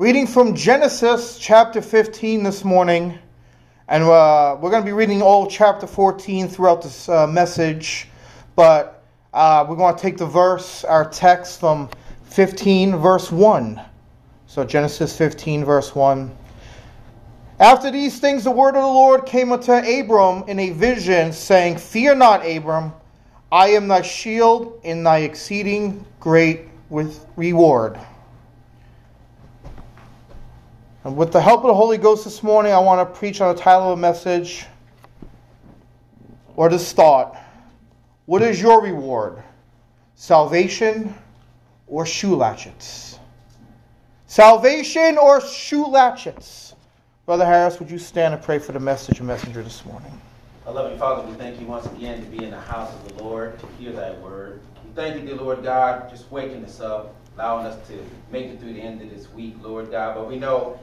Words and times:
Reading 0.00 0.26
from 0.26 0.54
Genesis 0.54 1.38
chapter 1.38 1.82
15 1.82 2.42
this 2.42 2.64
morning, 2.64 3.18
and 3.86 4.02
uh, 4.02 4.56
we're 4.58 4.70
going 4.70 4.82
to 4.82 4.86
be 4.86 4.94
reading 4.94 5.20
all 5.20 5.46
chapter 5.46 5.86
14 5.86 6.48
throughout 6.48 6.80
this 6.80 7.06
uh, 7.10 7.26
message, 7.26 8.08
but 8.56 9.04
uh, 9.34 9.66
we're 9.68 9.76
going 9.76 9.94
to 9.94 10.00
take 10.00 10.16
the 10.16 10.24
verse, 10.24 10.84
our 10.84 11.06
text 11.06 11.60
from 11.60 11.90
15, 12.30 12.96
verse 12.96 13.30
1. 13.30 13.78
So, 14.46 14.64
Genesis 14.64 15.14
15, 15.18 15.66
verse 15.66 15.94
1. 15.94 16.34
After 17.58 17.90
these 17.90 18.18
things, 18.18 18.44
the 18.44 18.50
word 18.50 18.76
of 18.76 18.82
the 18.82 18.88
Lord 18.88 19.26
came 19.26 19.52
unto 19.52 19.72
Abram 19.72 20.44
in 20.48 20.58
a 20.60 20.70
vision, 20.70 21.30
saying, 21.30 21.76
Fear 21.76 22.14
not, 22.14 22.46
Abram, 22.46 22.94
I 23.52 23.68
am 23.72 23.86
thy 23.86 24.00
shield 24.00 24.80
in 24.82 25.02
thy 25.02 25.18
exceeding 25.18 26.06
great 26.20 26.68
with 26.88 27.26
reward. 27.36 28.00
And 31.02 31.16
with 31.16 31.32
the 31.32 31.40
help 31.40 31.62
of 31.62 31.68
the 31.68 31.74
Holy 31.74 31.96
Ghost 31.96 32.24
this 32.24 32.42
morning, 32.42 32.72
I 32.72 32.78
want 32.78 33.08
to 33.08 33.18
preach 33.18 33.40
on 33.40 33.54
the 33.54 33.60
title 33.60 33.90
of 33.90 33.98
a 33.98 34.00
message 34.00 34.66
or 36.56 36.68
this 36.68 36.92
thought. 36.92 37.40
What 38.26 38.42
is 38.42 38.60
your 38.60 38.82
reward? 38.82 39.42
Salvation 40.14 41.14
or 41.86 42.04
shoe 42.04 42.36
latchets? 42.36 43.18
Salvation 44.26 45.16
or 45.16 45.40
shoe 45.40 45.86
latchets? 45.86 46.74
Brother 47.24 47.46
Harris, 47.46 47.78
would 47.78 47.90
you 47.90 47.98
stand 47.98 48.34
and 48.34 48.42
pray 48.42 48.58
for 48.58 48.72
the 48.72 48.80
message 48.80 49.20
and 49.20 49.26
messenger 49.26 49.62
this 49.62 49.82
morning? 49.86 50.20
Our 50.66 50.74
loving 50.74 50.98
Father, 50.98 51.26
we 51.26 51.34
thank 51.36 51.58
you 51.58 51.66
once 51.66 51.86
again 51.86 52.22
to 52.22 52.28
be 52.28 52.44
in 52.44 52.50
the 52.50 52.60
house 52.60 52.92
of 52.92 53.16
the 53.16 53.24
Lord, 53.24 53.58
to 53.58 53.66
hear 53.78 53.92
thy 53.92 54.12
word. 54.18 54.60
We 54.84 54.92
thank 54.94 55.18
you, 55.18 55.26
dear 55.26 55.36
Lord 55.36 55.62
God, 55.62 56.10
just 56.10 56.30
waking 56.30 56.62
us 56.62 56.78
up, 56.78 57.14
allowing 57.36 57.64
us 57.64 57.88
to 57.88 58.04
make 58.30 58.48
it 58.48 58.60
through 58.60 58.74
the 58.74 58.82
end 58.82 59.00
of 59.00 59.08
this 59.08 59.30
week, 59.30 59.54
Lord 59.62 59.90
God. 59.90 60.14
But 60.14 60.28
we 60.28 60.38
know 60.38 60.78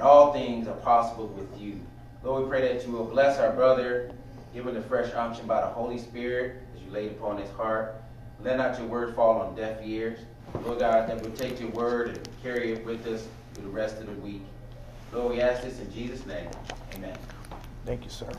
and 0.00 0.08
all 0.08 0.32
things 0.32 0.66
are 0.66 0.76
possible 0.76 1.26
with 1.26 1.60
you. 1.60 1.78
Lord, 2.24 2.44
we 2.44 2.48
pray 2.48 2.72
that 2.72 2.86
you 2.86 2.90
will 2.90 3.04
bless 3.04 3.38
our 3.38 3.52
brother, 3.52 4.10
give 4.54 4.66
him 4.66 4.72
the 4.72 4.80
fresh 4.80 5.12
unction 5.12 5.46
by 5.46 5.60
the 5.60 5.66
Holy 5.66 5.98
Spirit 5.98 6.62
as 6.74 6.82
you 6.82 6.90
laid 6.90 7.10
upon 7.10 7.36
his 7.36 7.50
heart. 7.50 7.96
Let 8.42 8.56
not 8.56 8.78
your 8.78 8.88
word 8.88 9.14
fall 9.14 9.42
on 9.42 9.54
deaf 9.54 9.78
ears. 9.84 10.20
Lord 10.64 10.78
God, 10.78 11.06
that 11.06 11.20
we'll 11.20 11.32
take 11.32 11.60
your 11.60 11.68
word 11.72 12.16
and 12.16 12.28
carry 12.42 12.72
it 12.72 12.82
with 12.86 13.06
us 13.06 13.28
through 13.52 13.64
the 13.64 13.70
rest 13.70 13.98
of 13.98 14.06
the 14.06 14.14
week. 14.22 14.40
Lord, 15.12 15.34
we 15.34 15.42
ask 15.42 15.62
this 15.62 15.78
in 15.80 15.92
Jesus' 15.92 16.24
name. 16.24 16.48
Amen. 16.94 17.18
Thank 17.84 18.02
you, 18.04 18.10
sir. 18.10 18.30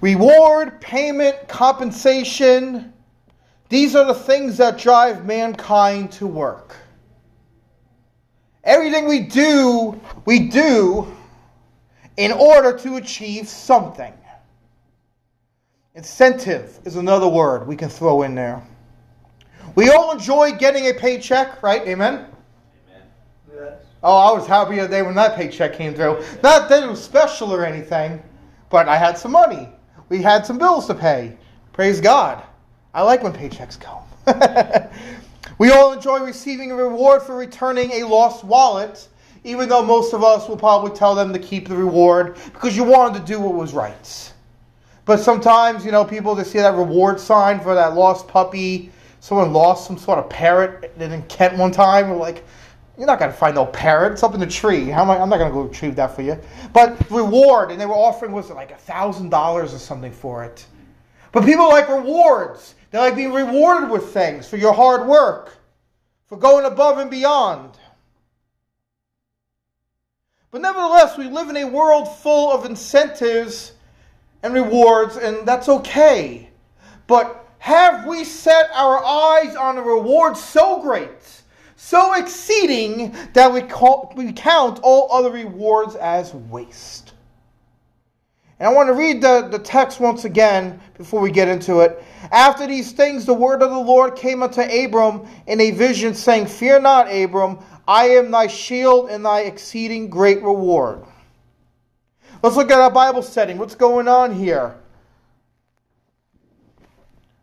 Reward, 0.00 0.80
payment, 0.80 1.46
compensation. 1.46 2.92
These 3.68 3.94
are 3.94 4.04
the 4.04 4.14
things 4.14 4.56
that 4.56 4.76
drive 4.76 5.24
mankind 5.24 6.10
to 6.12 6.26
work. 6.26 6.74
Everything 8.66 9.06
we 9.06 9.20
do, 9.20 9.98
we 10.24 10.48
do 10.48 11.06
in 12.16 12.32
order 12.32 12.76
to 12.78 12.96
achieve 12.96 13.48
something. 13.48 14.12
Incentive 15.94 16.78
is 16.84 16.96
another 16.96 17.28
word 17.28 17.66
we 17.66 17.76
can 17.76 17.88
throw 17.88 18.22
in 18.22 18.34
there. 18.34 18.62
We 19.76 19.90
all 19.90 20.12
enjoy 20.12 20.52
getting 20.52 20.88
a 20.88 20.94
paycheck, 20.94 21.62
right? 21.62 21.82
Amen? 21.86 22.26
Amen. 23.52 23.72
Oh, 24.02 24.16
I 24.16 24.32
was 24.32 24.46
happy 24.46 24.78
the 24.78 24.88
day 24.88 25.02
when 25.02 25.14
that 25.14 25.36
paycheck 25.36 25.72
came 25.74 25.94
through. 25.94 26.24
Not 26.42 26.68
that 26.68 26.82
it 26.82 26.86
was 26.86 27.02
special 27.02 27.54
or 27.54 27.64
anything, 27.64 28.22
but 28.68 28.88
I 28.88 28.96
had 28.96 29.16
some 29.16 29.32
money. 29.32 29.68
We 30.08 30.22
had 30.22 30.44
some 30.44 30.58
bills 30.58 30.86
to 30.88 30.94
pay. 30.94 31.36
Praise 31.72 32.00
God. 32.00 32.42
I 32.94 33.02
like 33.02 33.22
when 33.22 33.32
paychecks 33.32 33.78
come. 33.78 34.02
We 35.58 35.70
all 35.70 35.92
enjoy 35.92 36.20
receiving 36.20 36.70
a 36.70 36.76
reward 36.76 37.22
for 37.22 37.34
returning 37.34 37.90
a 37.92 38.04
lost 38.04 38.44
wallet, 38.44 39.08
even 39.42 39.68
though 39.68 39.82
most 39.82 40.12
of 40.12 40.22
us 40.22 40.48
will 40.48 40.56
probably 40.56 40.94
tell 40.94 41.14
them 41.14 41.32
to 41.32 41.38
keep 41.38 41.68
the 41.68 41.76
reward 41.76 42.36
because 42.52 42.76
you 42.76 42.84
wanted 42.84 43.20
to 43.20 43.26
do 43.26 43.40
what 43.40 43.54
was 43.54 43.72
right. 43.72 44.32
But 45.06 45.20
sometimes, 45.20 45.84
you 45.84 45.92
know, 45.92 46.04
people 46.04 46.36
just 46.36 46.50
see 46.50 46.58
that 46.58 46.74
reward 46.74 47.18
sign 47.18 47.60
for 47.60 47.74
that 47.74 47.94
lost 47.94 48.28
puppy. 48.28 48.90
Someone 49.20 49.52
lost 49.52 49.86
some 49.86 49.96
sort 49.96 50.18
of 50.18 50.28
parrot 50.28 50.92
in 50.98 51.22
Kent 51.22 51.56
one 51.56 51.70
time. 51.70 52.10
We're 52.10 52.16
like, 52.16 52.44
you're 52.98 53.06
not 53.06 53.18
going 53.18 53.30
to 53.30 53.36
find 53.36 53.54
no 53.54 53.66
parrot. 53.66 54.12
It's 54.12 54.22
up 54.22 54.34
in 54.34 54.40
the 54.40 54.46
tree. 54.46 54.86
How 54.86 55.02
am 55.02 55.10
I, 55.10 55.18
I'm 55.18 55.28
not 55.28 55.38
going 55.38 55.50
to 55.50 55.54
go 55.54 55.62
retrieve 55.62 55.96
that 55.96 56.14
for 56.14 56.22
you. 56.22 56.38
But 56.72 57.10
reward, 57.10 57.70
and 57.70 57.80
they 57.80 57.86
were 57.86 57.94
offering, 57.94 58.32
was 58.32 58.50
it 58.50 58.54
like 58.54 58.72
a 58.72 58.92
$1,000 58.92 59.32
or 59.32 59.68
something 59.68 60.12
for 60.12 60.44
it? 60.44 60.66
But 61.32 61.44
people 61.44 61.68
like 61.68 61.88
rewards. 61.88 62.74
They 62.96 63.02
like 63.02 63.16
being 63.16 63.34
rewarded 63.34 63.90
with 63.90 64.14
things 64.14 64.48
for 64.48 64.56
your 64.56 64.72
hard 64.72 65.06
work, 65.06 65.58
for 66.28 66.38
going 66.38 66.64
above 66.64 66.96
and 66.96 67.10
beyond. 67.10 67.72
But 70.50 70.62
nevertheless, 70.62 71.18
we 71.18 71.28
live 71.28 71.50
in 71.50 71.58
a 71.58 71.66
world 71.66 72.08
full 72.08 72.50
of 72.50 72.64
incentives 72.64 73.72
and 74.42 74.54
rewards, 74.54 75.18
and 75.18 75.46
that's 75.46 75.68
okay. 75.68 76.48
But 77.06 77.46
have 77.58 78.06
we 78.06 78.24
set 78.24 78.70
our 78.72 79.04
eyes 79.04 79.54
on 79.56 79.76
a 79.76 79.82
reward 79.82 80.34
so 80.34 80.80
great, 80.80 81.42
so 81.76 82.14
exceeding, 82.14 83.14
that 83.34 83.52
we, 83.52 83.60
call, 83.60 84.14
we 84.16 84.32
count 84.32 84.80
all 84.82 85.12
other 85.12 85.30
rewards 85.30 85.96
as 85.96 86.32
waste? 86.32 87.05
And 88.58 88.66
I 88.68 88.72
want 88.72 88.88
to 88.88 88.94
read 88.94 89.20
the, 89.20 89.48
the 89.50 89.58
text 89.58 90.00
once 90.00 90.24
again 90.24 90.80
before 90.96 91.20
we 91.20 91.30
get 91.30 91.46
into 91.48 91.80
it. 91.80 92.02
After 92.32 92.66
these 92.66 92.92
things, 92.92 93.26
the 93.26 93.34
word 93.34 93.62
of 93.62 93.70
the 93.70 93.78
Lord 93.78 94.16
came 94.16 94.42
unto 94.42 94.62
Abram 94.62 95.28
in 95.46 95.60
a 95.60 95.72
vision, 95.72 96.14
saying, 96.14 96.46
Fear 96.46 96.80
not, 96.80 97.12
Abram, 97.12 97.58
I 97.86 98.08
am 98.10 98.30
thy 98.30 98.46
shield 98.46 99.10
and 99.10 99.24
thy 99.24 99.40
exceeding 99.42 100.08
great 100.08 100.42
reward. 100.42 101.04
Let's 102.42 102.56
look 102.56 102.70
at 102.70 102.78
our 102.78 102.90
Bible 102.90 103.22
setting. 103.22 103.58
What's 103.58 103.74
going 103.74 104.08
on 104.08 104.34
here? 104.34 104.76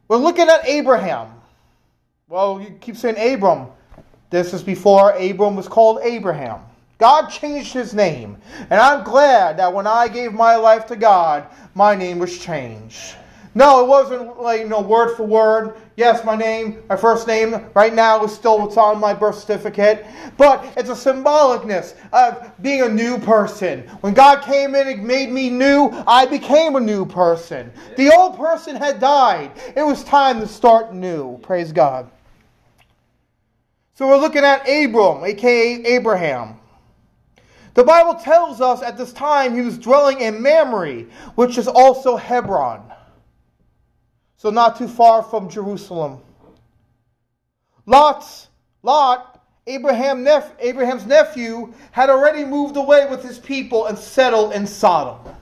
We're 0.08 0.18
looking 0.18 0.50
at 0.50 0.68
Abraham. 0.68 1.30
Well, 2.28 2.60
you 2.60 2.72
keep 2.82 2.98
saying 2.98 3.18
Abram. 3.18 3.68
This 4.32 4.54
is 4.54 4.64
before 4.64 5.12
Abram 5.12 5.56
was 5.56 5.68
called 5.68 6.00
Abraham. 6.02 6.62
God 6.98 7.28
changed 7.28 7.74
his 7.74 7.94
name. 7.94 8.38
And 8.70 8.80
I'm 8.80 9.04
glad 9.04 9.58
that 9.58 9.74
when 9.74 9.88
I 9.88 10.08
gave 10.08 10.34
my 10.34 10.56
life 10.56 10.86
to 10.88 10.96
God, 10.96 11.48
my 11.76 11.96
name 11.96 12.20
was 12.20 12.38
changed. 12.38 13.16
No, 13.56 13.84
it 13.84 13.88
wasn't 13.88 14.42
like 14.42 14.62
you 14.62 14.68
know 14.68 14.82
word 14.82 15.16
for 15.16 15.24
word. 15.24 15.76
Yes, 15.96 16.26
my 16.26 16.36
name, 16.36 16.82
my 16.90 16.96
first 16.96 17.28
name 17.28 17.68
right 17.76 17.94
now 17.94 18.24
is 18.24 18.34
still 18.34 18.60
what's 18.60 18.78
on 18.78 19.00
my 19.00 19.14
birth 19.14 19.38
certificate, 19.38 20.08
but 20.38 20.66
it's 20.76 20.90
a 20.90 20.94
symbolicness 20.94 21.94
of 22.14 22.52
being 22.64 22.82
a 22.82 22.90
new 22.90 23.20
person. 23.20 23.82
When 24.02 24.16
God 24.16 24.42
came 24.42 24.74
in 24.74 24.88
and 24.88 25.04
made 25.04 25.30
me 25.30 25.52
new, 25.52 25.92
I 26.08 26.26
became 26.26 26.76
a 26.76 26.80
new 26.80 27.06
person. 27.06 27.72
The 27.96 28.12
old 28.12 28.38
person 28.38 28.76
had 28.76 29.00
died. 29.00 29.52
It 29.76 29.84
was 29.84 30.04
time 30.04 30.40
to 30.40 30.48
start 30.48 30.96
new. 30.96 31.38
Praise 31.44 31.72
God. 31.72 32.10
So 33.94 34.08
we're 34.08 34.18
looking 34.18 34.44
at 34.44 34.68
Abram, 34.68 35.24
aka 35.24 35.84
Abraham. 35.86 36.60
The 37.74 37.84
Bible 37.84 38.16
tells 38.16 38.62
us 38.62 38.82
at 38.82 38.98
this 38.98 39.14
time 39.14 39.56
he 39.56 39.62
was 39.62 39.78
dwelling 39.78 40.22
in 40.22 40.42
Mamre, 40.42 41.06
which 41.36 41.58
is 41.58 41.68
also 41.68 42.16
Hebron 42.16 42.94
so 44.44 44.50
not 44.50 44.78
too 44.78 44.90
far 44.90 45.24
from 45.24 45.48
Jerusalem. 45.48 46.20
Lot's, 47.86 48.50
Lot, 48.82 49.42
Abraham 49.68 50.22
nep- 50.22 50.58
Abraham's 50.60 51.06
nephew, 51.06 51.74
had 51.92 52.10
already 52.10 52.44
moved 52.44 52.76
away 52.76 53.08
with 53.10 53.24
his 53.24 53.40
people 53.40 53.86
and 53.86 53.98
settled 53.98 54.52
in 54.52 54.68
Sodom. 54.68 55.34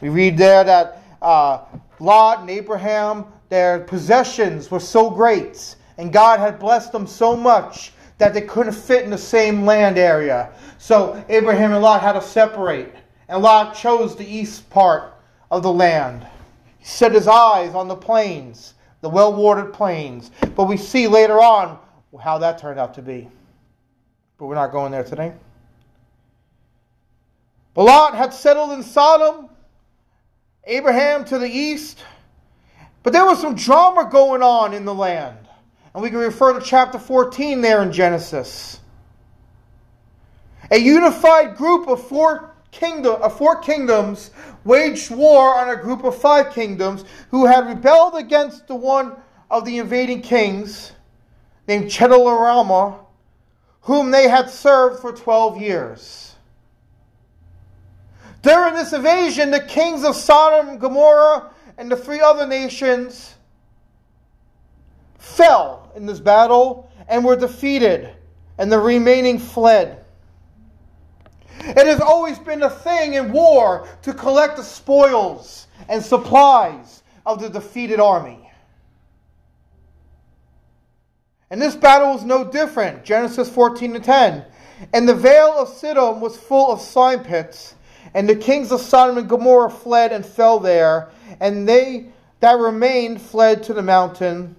We 0.00 0.08
read 0.08 0.38
there 0.38 0.64
that 0.64 1.02
uh, 1.20 1.66
Lot 1.98 2.40
and 2.40 2.48
Abraham, 2.48 3.26
their 3.50 3.80
possessions 3.80 4.70
were 4.70 4.80
so 4.80 5.10
great, 5.10 5.76
and 5.98 6.10
God 6.10 6.40
had 6.40 6.58
blessed 6.58 6.90
them 6.90 7.06
so 7.06 7.36
much 7.36 7.92
that 8.20 8.34
they 8.34 8.42
couldn't 8.42 8.74
fit 8.74 9.02
in 9.02 9.10
the 9.10 9.18
same 9.18 9.64
land 9.64 9.98
area. 9.98 10.52
So 10.78 11.22
Abraham 11.28 11.72
and 11.72 11.82
Lot 11.82 12.02
had 12.02 12.12
to 12.12 12.22
separate, 12.22 12.92
and 13.28 13.42
Lot 13.42 13.74
chose 13.74 14.14
the 14.14 14.26
east 14.26 14.68
part 14.70 15.14
of 15.50 15.62
the 15.62 15.72
land. 15.72 16.26
He 16.78 16.84
set 16.84 17.12
his 17.12 17.26
eyes 17.26 17.74
on 17.74 17.88
the 17.88 17.96
plains, 17.96 18.74
the 19.00 19.08
well 19.08 19.34
watered 19.34 19.72
plains. 19.72 20.30
But 20.54 20.64
we 20.64 20.76
see 20.76 21.08
later 21.08 21.40
on 21.40 21.78
how 22.22 22.38
that 22.38 22.58
turned 22.58 22.78
out 22.78 22.94
to 22.94 23.02
be. 23.02 23.28
But 24.38 24.46
we're 24.46 24.54
not 24.54 24.70
going 24.70 24.92
there 24.92 25.04
today. 25.04 25.32
But 27.72 27.84
Lot 27.84 28.14
had 28.14 28.34
settled 28.34 28.72
in 28.72 28.82
Sodom, 28.82 29.48
Abraham 30.64 31.24
to 31.26 31.38
the 31.38 31.48
east. 31.48 32.04
But 33.02 33.14
there 33.14 33.24
was 33.24 33.40
some 33.40 33.54
drama 33.54 34.10
going 34.10 34.42
on 34.42 34.74
in 34.74 34.84
the 34.84 34.94
land. 34.94 35.39
And 35.94 36.02
we 36.02 36.10
can 36.10 36.18
refer 36.18 36.58
to 36.58 36.64
chapter 36.64 36.98
14 36.98 37.60
there 37.60 37.82
in 37.82 37.92
Genesis. 37.92 38.80
A 40.70 40.78
unified 40.78 41.56
group 41.56 41.88
of 41.88 42.06
four 42.06 42.54
kingdom, 42.70 43.16
uh, 43.20 43.28
four 43.28 43.56
kingdoms 43.60 44.30
waged 44.64 45.10
war 45.10 45.54
on 45.56 45.70
a 45.70 45.76
group 45.76 46.04
of 46.04 46.16
five 46.16 46.52
kingdoms 46.52 47.04
who 47.30 47.46
had 47.46 47.66
rebelled 47.66 48.14
against 48.14 48.68
the 48.68 48.74
one 48.74 49.16
of 49.50 49.64
the 49.64 49.78
invading 49.78 50.22
kings. 50.22 50.92
named 51.68 51.86
Chedorlaomer, 51.86 52.98
whom 53.82 54.10
they 54.10 54.28
had 54.28 54.50
served 54.50 55.00
for 55.00 55.12
12 55.12 55.60
years. 55.60 56.34
During 58.42 58.74
this 58.74 58.92
invasion, 58.92 59.52
the 59.52 59.60
kings 59.60 60.02
of 60.02 60.16
Sodom, 60.16 60.78
Gomorrah, 60.78 61.50
and 61.78 61.90
the 61.90 61.96
three 61.96 62.20
other 62.20 62.46
nations 62.46 63.34
fell 65.18 65.79
in 65.96 66.06
this 66.06 66.20
battle 66.20 66.90
and 67.08 67.24
were 67.24 67.36
defeated, 67.36 68.10
and 68.58 68.70
the 68.70 68.78
remaining 68.78 69.38
fled. 69.38 70.04
It 71.60 71.86
has 71.86 72.00
always 72.00 72.38
been 72.38 72.62
a 72.62 72.70
thing 72.70 73.14
in 73.14 73.32
war 73.32 73.88
to 74.02 74.14
collect 74.14 74.56
the 74.56 74.62
spoils 74.62 75.66
and 75.88 76.02
supplies 76.02 77.02
of 77.26 77.40
the 77.40 77.50
defeated 77.50 78.00
army. 78.00 78.50
And 81.50 81.60
this 81.60 81.74
battle 81.74 82.14
was 82.14 82.24
no 82.24 82.44
different. 82.44 83.04
Genesis 83.04 83.48
14 83.50 83.94
to 83.94 84.00
10. 84.00 84.44
And 84.92 85.08
the 85.08 85.14
vale 85.14 85.58
of 85.58 85.68
Siddim 85.68 86.20
was 86.20 86.36
full 86.36 86.72
of 86.72 86.80
slime 86.80 87.22
pits, 87.22 87.74
and 88.14 88.28
the 88.28 88.36
kings 88.36 88.72
of 88.72 88.80
Sodom 88.80 89.18
and 89.18 89.28
Gomorrah 89.28 89.70
fled 89.70 90.12
and 90.12 90.24
fell 90.24 90.58
there, 90.58 91.10
and 91.40 91.68
they 91.68 92.06
that 92.40 92.58
remained 92.58 93.20
fled 93.20 93.62
to 93.64 93.74
the 93.74 93.82
mountain. 93.82 94.56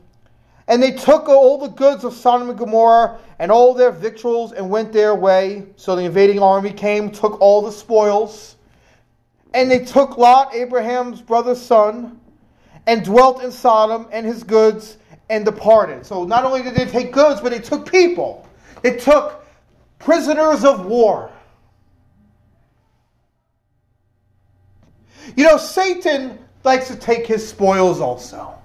And 0.68 0.82
they 0.82 0.92
took 0.92 1.28
all 1.28 1.58
the 1.58 1.68
goods 1.68 2.04
of 2.04 2.14
Sodom 2.14 2.50
and 2.50 2.58
Gomorrah 2.58 3.20
and 3.40 3.52
all 3.52 3.74
their 3.74 3.92
victuals 3.92 4.54
and 4.54 4.70
went 4.70 4.94
their 4.94 5.16
way. 5.16 5.66
So 5.76 5.96
the 5.96 6.04
invading 6.04 6.40
army 6.40 6.72
came, 6.72 7.12
took 7.12 7.42
all 7.42 7.62
the 7.62 7.72
spoils. 7.72 8.56
And 9.54 9.70
they 9.70 9.84
took 9.84 10.18
Lot, 10.18 10.54
Abraham's 10.54 11.22
brother's 11.22 11.62
son, 11.62 12.20
and 12.88 13.04
dwelt 13.04 13.44
in 13.44 13.52
Sodom 13.52 14.08
and 14.12 14.26
his 14.26 14.44
goods 14.44 14.98
and 15.30 15.46
departed. 15.46 16.06
So 16.06 16.24
not 16.24 16.46
only 16.46 16.62
did 16.62 16.76
they 16.76 16.86
take 16.86 17.12
goods, 17.12 17.42
but 17.42 17.52
they 17.52 17.60
took 17.60 17.90
people. 17.90 18.48
They 18.82 18.98
took 18.98 19.46
prisoners 20.00 20.64
of 20.64 20.86
war. 20.86 21.32
You 25.36 25.46
know, 25.46 25.58
Satan 25.58 26.40
likes 26.64 26.88
to 26.88 26.96
take 26.96 27.26
his 27.26 27.48
spoils 27.48 28.02
also. 28.02 28.61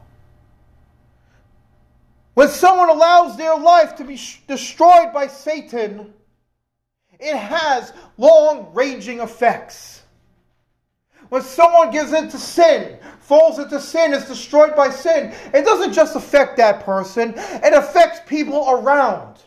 When 2.37 2.51
someone 2.51 2.91
allows 2.91 3.39
their 3.39 3.57
life 3.57 3.97
to 3.97 4.05
be 4.05 4.17
sh- 4.19 4.43
destroyed 4.47 5.11
by 5.15 5.27
Satan, 5.27 6.13
it 7.19 7.35
has 7.35 7.95
long 8.19 8.75
ranging 8.75 9.21
effects. 9.21 10.03
When 11.31 11.41
someone 11.41 11.91
gives 11.91 12.13
into 12.13 12.37
sin, 12.37 12.99
falls 13.21 13.59
into 13.59 13.81
sin, 13.81 14.13
is 14.13 14.27
destroyed 14.27 14.77
by 14.77 14.91
sin, 14.91 15.35
it 15.55 15.65
doesn't 15.65 15.95
just 15.95 16.15
affect 16.15 16.59
that 16.59 16.85
person, 16.85 17.33
it 17.39 17.73
affects 17.73 18.21
people 18.27 18.69
around. 18.69 19.39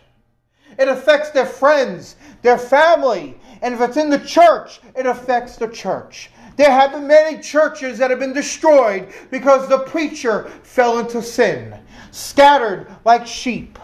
It 0.79 0.87
affects 0.87 1.29
their 1.29 1.45
friends, 1.45 2.15
their 2.41 2.57
family, 2.57 3.39
and 3.61 3.75
if 3.75 3.81
it's 3.81 3.97
in 3.97 4.09
the 4.09 4.17
church, 4.17 4.81
it 4.95 5.05
affects 5.05 5.57
the 5.57 5.67
church. 5.67 6.31
There 6.59 6.69
have 6.69 6.91
been 6.91 7.07
many 7.07 7.41
churches 7.41 7.99
that 7.99 8.09
have 8.09 8.19
been 8.19 8.33
destroyed 8.33 9.13
because 9.31 9.69
the 9.69 9.79
preacher 9.79 10.49
fell 10.63 10.99
into 10.99 11.23
sin, 11.23 11.73
scattered 12.11 12.87
like 13.05 13.25
sheep. 13.25 13.79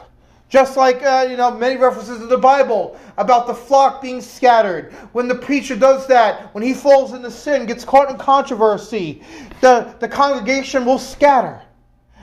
Just 0.49 0.75
like, 0.75 1.01
uh, 1.01 1.25
you 1.29 1.37
know, 1.37 1.51
many 1.51 1.77
references 1.77 2.21
in 2.21 2.27
the 2.27 2.37
Bible 2.37 2.99
about 3.17 3.47
the 3.47 3.53
flock 3.53 4.01
being 4.01 4.19
scattered. 4.19 4.91
When 5.13 5.29
the 5.29 5.35
preacher 5.35 5.77
does 5.77 6.05
that, 6.07 6.53
when 6.53 6.65
he 6.65 6.73
falls 6.73 7.13
into 7.13 7.31
sin, 7.31 7.65
gets 7.65 7.85
caught 7.85 8.09
in 8.09 8.17
controversy, 8.17 9.23
the, 9.61 9.95
the 10.01 10.09
congregation 10.09 10.83
will 10.83 10.99
scatter. 10.99 11.61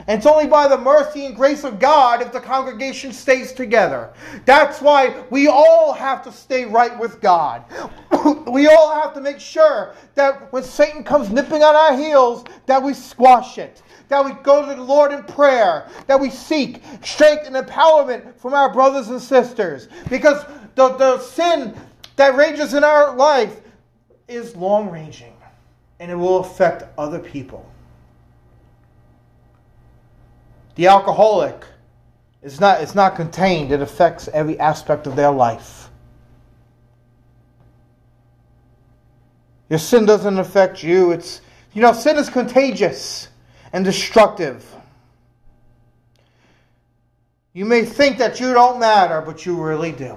And 0.07 0.17
it's 0.17 0.27
only 0.27 0.47
by 0.47 0.67
the 0.67 0.77
mercy 0.77 1.25
and 1.25 1.35
grace 1.35 1.63
of 1.63 1.79
God 1.79 2.21
if 2.21 2.31
the 2.31 2.39
congregation 2.39 3.13
stays 3.13 3.53
together. 3.53 4.11
That's 4.45 4.81
why 4.81 5.23
we 5.29 5.47
all 5.47 5.93
have 5.93 6.23
to 6.23 6.31
stay 6.31 6.65
right 6.65 6.97
with 6.99 7.21
God. 7.21 7.63
we 8.47 8.67
all 8.67 9.01
have 9.01 9.13
to 9.13 9.21
make 9.21 9.39
sure 9.39 9.95
that 10.15 10.51
when 10.51 10.63
Satan 10.63 11.03
comes 11.03 11.29
nipping 11.29 11.63
on 11.63 11.75
our 11.75 11.97
heels, 11.97 12.43
that 12.65 12.81
we 12.81 12.93
squash 12.93 13.57
it. 13.57 13.81
That 14.09 14.25
we 14.25 14.31
go 14.43 14.67
to 14.67 14.75
the 14.75 14.83
Lord 14.83 15.11
in 15.11 15.23
prayer, 15.23 15.89
that 16.07 16.19
we 16.19 16.29
seek 16.29 16.81
strength 17.03 17.47
and 17.47 17.55
empowerment 17.55 18.37
from 18.37 18.53
our 18.53 18.71
brothers 18.71 19.07
and 19.07 19.21
sisters. 19.21 19.87
Because 20.09 20.43
the, 20.75 20.89
the 20.89 21.19
sin 21.19 21.75
that 22.17 22.35
rages 22.35 22.73
in 22.73 22.83
our 22.83 23.15
life 23.15 23.61
is 24.27 24.55
long 24.55 24.89
ranging 24.89 25.33
and 25.99 26.11
it 26.11 26.15
will 26.15 26.39
affect 26.39 26.83
other 26.97 27.19
people. 27.19 27.72
The 30.75 30.87
alcoholic 30.87 31.65
is 32.41 32.59
not, 32.59 32.81
it's 32.81 32.95
not 32.95 33.15
contained, 33.15 33.71
it 33.71 33.81
affects 33.81 34.27
every 34.29 34.59
aspect 34.59 35.07
of 35.07 35.15
their 35.15 35.31
life. 35.31 35.89
Your 39.69 39.79
sin 39.79 40.05
doesn't 40.05 40.37
affect 40.37 40.83
you. 40.83 41.11
It's 41.11 41.41
you 41.73 41.81
know, 41.81 41.93
sin 41.93 42.17
is 42.17 42.29
contagious 42.29 43.29
and 43.71 43.83
destructive. 43.83 44.63
You 47.53 47.65
may 47.65 47.83
think 47.83 48.19
that 48.19 48.39
you 48.39 48.53
don't 48.53 48.79
matter, 48.79 49.21
but 49.21 49.45
you 49.45 49.61
really 49.61 49.91
do. 49.91 50.15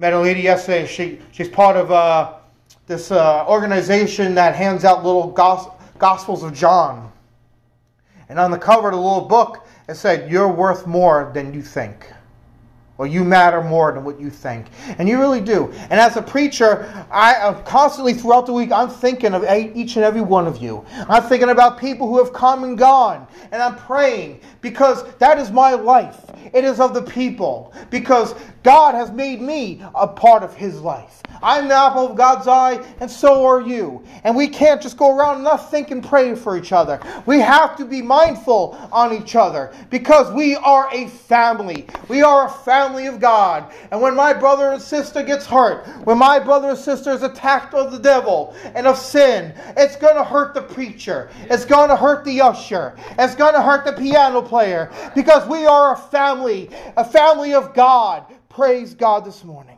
Met 0.00 0.12
a 0.12 0.20
lady 0.20 0.40
yesterday. 0.40 0.86
She 0.86 1.20
she's 1.30 1.48
part 1.48 1.76
of 1.76 1.92
uh, 1.92 2.34
this 2.86 3.12
uh, 3.12 3.46
organization 3.46 4.34
that 4.34 4.56
hands 4.56 4.84
out 4.84 5.04
little 5.04 5.30
gos- 5.30 5.68
Gospels 5.98 6.42
of 6.42 6.52
John. 6.52 7.12
And 8.34 8.40
on 8.40 8.50
the 8.50 8.58
cover 8.58 8.88
of 8.88 8.94
the 8.94 9.00
little 9.00 9.20
book, 9.20 9.64
it 9.88 9.94
said, 9.94 10.28
You're 10.28 10.48
worth 10.48 10.88
more 10.88 11.30
than 11.32 11.54
you 11.54 11.62
think. 11.62 12.12
Or 12.98 13.06
you 13.06 13.22
matter 13.22 13.62
more 13.62 13.92
than 13.92 14.02
what 14.02 14.18
you 14.18 14.28
think. 14.28 14.66
And 14.98 15.08
you 15.08 15.20
really 15.20 15.40
do. 15.40 15.70
And 15.82 16.00
as 16.00 16.16
a 16.16 16.22
preacher, 16.22 17.06
I 17.12 17.36
uh, 17.36 17.62
constantly 17.62 18.12
throughout 18.12 18.46
the 18.46 18.52
week, 18.52 18.72
I'm 18.72 18.88
thinking 18.88 19.34
of 19.34 19.44
each 19.76 19.94
and 19.94 20.04
every 20.04 20.20
one 20.20 20.48
of 20.48 20.56
you. 20.56 20.84
I'm 21.08 21.22
thinking 21.22 21.50
about 21.50 21.78
people 21.78 22.08
who 22.08 22.18
have 22.18 22.32
come 22.32 22.64
and 22.64 22.76
gone. 22.76 23.28
And 23.52 23.62
I'm 23.62 23.76
praying 23.76 24.40
because 24.60 25.04
that 25.18 25.38
is 25.38 25.52
my 25.52 25.74
life. 25.74 26.20
It 26.52 26.64
is 26.64 26.80
of 26.80 26.92
the 26.92 27.02
people. 27.02 27.72
Because 27.88 28.34
God 28.64 28.96
has 28.96 29.12
made 29.12 29.40
me 29.40 29.80
a 29.94 30.08
part 30.08 30.42
of 30.42 30.56
His 30.56 30.80
life. 30.80 31.22
I'm 31.44 31.68
the 31.68 31.76
apple 31.76 32.08
of 32.08 32.16
God's 32.16 32.48
eye, 32.48 32.82
and 33.00 33.10
so 33.10 33.44
are 33.44 33.60
you. 33.60 34.02
And 34.24 34.34
we 34.34 34.48
can't 34.48 34.80
just 34.80 34.96
go 34.96 35.14
around 35.14 35.36
and 35.36 35.44
not 35.44 35.70
think 35.70 35.90
and 35.90 36.02
pray 36.02 36.34
for 36.34 36.56
each 36.56 36.72
other. 36.72 36.98
We 37.26 37.38
have 37.40 37.76
to 37.76 37.84
be 37.84 38.00
mindful 38.00 38.78
on 38.90 39.12
each 39.12 39.36
other 39.36 39.70
because 39.90 40.32
we 40.32 40.56
are 40.56 40.88
a 40.90 41.06
family. 41.08 41.86
We 42.08 42.22
are 42.22 42.46
a 42.46 42.50
family 42.50 43.06
of 43.06 43.20
God. 43.20 43.70
And 43.90 44.00
when 44.00 44.16
my 44.16 44.32
brother 44.32 44.72
and 44.72 44.80
sister 44.80 45.22
gets 45.22 45.44
hurt, 45.44 45.86
when 46.06 46.16
my 46.16 46.38
brother 46.38 46.70
and 46.70 46.78
sister 46.78 47.10
is 47.10 47.22
attacked 47.22 47.74
of 47.74 47.92
the 47.92 47.98
devil 47.98 48.56
and 48.74 48.86
of 48.86 48.96
sin, 48.96 49.52
it's 49.76 49.96
going 49.96 50.16
to 50.16 50.24
hurt 50.24 50.54
the 50.54 50.62
preacher. 50.62 51.28
It's 51.50 51.66
going 51.66 51.90
to 51.90 51.96
hurt 51.96 52.24
the 52.24 52.40
usher. 52.40 52.96
It's 53.18 53.34
going 53.34 53.52
to 53.52 53.60
hurt 53.60 53.84
the 53.84 53.92
piano 53.92 54.40
player 54.40 54.90
because 55.14 55.46
we 55.46 55.66
are 55.66 55.92
a 55.92 55.98
family, 55.98 56.70
a 56.96 57.04
family 57.04 57.52
of 57.52 57.74
God. 57.74 58.24
Praise 58.48 58.94
God 58.94 59.26
this 59.26 59.44
morning. 59.44 59.76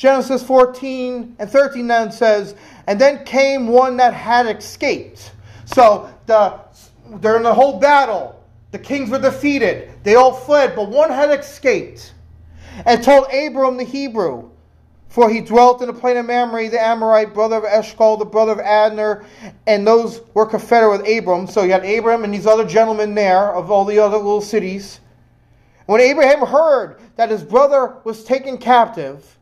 Genesis 0.00 0.42
14 0.42 1.36
and 1.38 1.50
13 1.50 1.86
then 1.86 2.10
says, 2.10 2.54
And 2.86 2.98
then 2.98 3.22
came 3.22 3.66
one 3.66 3.98
that 3.98 4.14
had 4.14 4.46
escaped. 4.46 5.32
So 5.66 6.10
the, 6.24 6.58
during 7.20 7.42
the 7.42 7.52
whole 7.52 7.78
battle, 7.78 8.42
the 8.70 8.78
kings 8.78 9.10
were 9.10 9.18
defeated. 9.18 9.90
They 10.02 10.14
all 10.14 10.32
fled, 10.32 10.74
but 10.74 10.88
one 10.88 11.10
had 11.10 11.38
escaped 11.38 12.14
and 12.86 13.04
told 13.04 13.26
Abram 13.30 13.76
the 13.76 13.84
Hebrew, 13.84 14.48
for 15.10 15.28
he 15.28 15.42
dwelt 15.42 15.82
in 15.82 15.88
the 15.88 15.92
plain 15.92 16.16
of 16.16 16.24
Mamre, 16.24 16.70
the 16.70 16.80
Amorite, 16.80 17.34
brother 17.34 17.56
of 17.56 17.64
Eshcol, 17.64 18.16
the 18.16 18.24
brother 18.24 18.52
of 18.52 18.58
Adner, 18.58 19.26
and 19.66 19.86
those 19.86 20.22
were 20.32 20.46
confederate 20.46 21.02
with 21.02 21.08
Abram. 21.10 21.46
So 21.46 21.62
you 21.62 21.72
had 21.72 21.84
Abram 21.84 22.24
and 22.24 22.32
these 22.32 22.46
other 22.46 22.64
gentlemen 22.64 23.14
there 23.14 23.52
of 23.52 23.70
all 23.70 23.84
the 23.84 23.98
other 23.98 24.16
little 24.16 24.40
cities. 24.40 25.00
When 25.84 26.00
Abraham 26.00 26.46
heard 26.46 27.00
that 27.16 27.28
his 27.28 27.42
brother 27.42 27.96
was 28.04 28.24
taken 28.24 28.56
captive, 28.56 29.36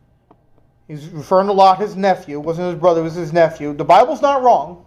He's 0.88 1.06
referring 1.10 1.46
to 1.48 1.52
Lot, 1.52 1.78
his 1.78 1.96
nephew. 1.96 2.40
It 2.40 2.44
wasn't 2.44 2.68
his 2.68 2.80
brother, 2.80 3.02
it 3.02 3.04
was 3.04 3.14
his 3.14 3.32
nephew. 3.32 3.74
The 3.74 3.84
Bible's 3.84 4.22
not 4.22 4.42
wrong. 4.42 4.86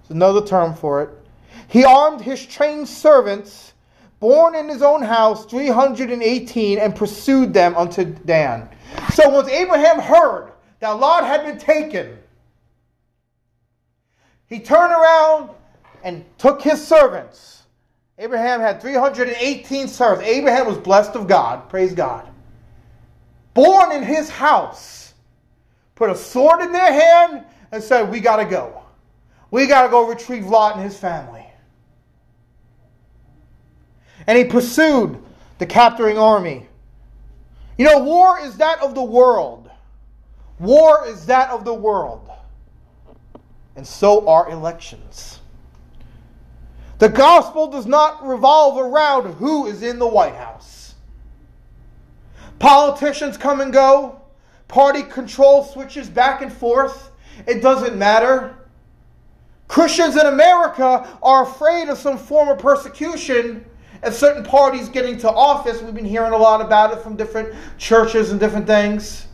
It's 0.00 0.10
another 0.10 0.44
term 0.44 0.74
for 0.74 1.02
it. 1.02 1.10
He 1.68 1.84
armed 1.84 2.22
his 2.22 2.44
trained 2.44 2.88
servants, 2.88 3.74
born 4.20 4.54
in 4.54 4.68
his 4.68 4.80
own 4.80 5.02
house, 5.02 5.44
318, 5.44 6.78
and 6.78 6.96
pursued 6.96 7.52
them 7.52 7.76
unto 7.76 8.04
Dan. 8.04 8.70
So 9.12 9.28
once 9.28 9.48
Abraham 9.48 10.00
heard 10.00 10.52
that 10.80 10.90
Lot 10.90 11.24
had 11.24 11.44
been 11.44 11.58
taken, 11.58 12.16
he 14.46 14.60
turned 14.60 14.92
around 14.92 15.50
and 16.02 16.24
took 16.38 16.62
his 16.62 16.84
servants. 16.84 17.62
Abraham 18.18 18.60
had 18.60 18.80
318 18.80 19.88
servants. 19.88 20.26
Abraham 20.26 20.66
was 20.66 20.78
blessed 20.78 21.16
of 21.16 21.26
God. 21.26 21.68
Praise 21.68 21.92
God. 21.94 22.26
Born 23.54 23.92
in 23.92 24.02
his 24.02 24.30
house 24.30 25.01
put 25.94 26.10
a 26.10 26.16
sword 26.16 26.60
in 26.60 26.72
their 26.72 26.92
hand, 26.92 27.44
and 27.70 27.82
said, 27.82 28.10
We 28.10 28.20
got 28.20 28.36
to 28.36 28.44
go. 28.44 28.82
We 29.50 29.66
got 29.66 29.82
to 29.82 29.88
go 29.88 30.06
retrieve 30.08 30.46
Lot 30.46 30.76
and 30.76 30.84
his 30.84 30.96
family. 30.96 31.46
and 34.26 34.38
he 34.38 34.44
pursued 34.44 35.18
the 35.58 35.66
capturing 35.66 36.18
army. 36.18 36.68
You 37.78 37.86
know, 37.86 37.98
war 38.02 38.38
is 38.40 38.56
that 38.58 38.80
of 38.80 38.94
the 38.94 39.02
world. 39.02 39.70
War 40.58 41.06
is 41.06 41.26
that 41.26 41.50
of 41.50 41.64
the 41.64 41.74
world. 41.74 42.28
And 43.74 43.86
so 43.86 44.28
are 44.28 44.50
elections. 44.50 45.40
The 46.98 47.08
gospel 47.08 47.68
does 47.68 47.86
not 47.86 48.24
revolve 48.24 48.78
around 48.78 49.34
who 49.34 49.66
is 49.66 49.82
in 49.82 49.98
the 49.98 50.06
White 50.06 50.36
House. 50.36 50.94
Politicians 52.58 53.36
come 53.36 53.60
and 53.60 53.72
go, 53.72 54.21
party 54.72 55.02
control 55.02 55.62
switches 55.62 56.08
back 56.08 56.40
and 56.40 56.50
forth. 56.50 57.12
It 57.46 57.60
doesn't 57.60 57.94
matter. 57.96 58.56
Christians 59.68 60.16
in 60.16 60.24
America 60.24 61.18
are 61.22 61.42
afraid 61.42 61.90
of 61.90 61.98
some 61.98 62.16
form 62.16 62.48
of 62.48 62.58
persecution 62.58 63.66
if 64.02 64.14
certain 64.14 64.42
parties 64.42 64.88
get 64.88 65.04
into 65.04 65.30
office. 65.30 65.82
We've 65.82 65.94
been 65.94 66.06
hearing 66.06 66.32
a 66.32 66.38
lot 66.38 66.62
about 66.62 66.90
it 66.90 67.02
from 67.02 67.16
different 67.16 67.54
churches 67.76 68.30
and 68.30 68.40
different 68.40 68.66
things. 68.66 69.26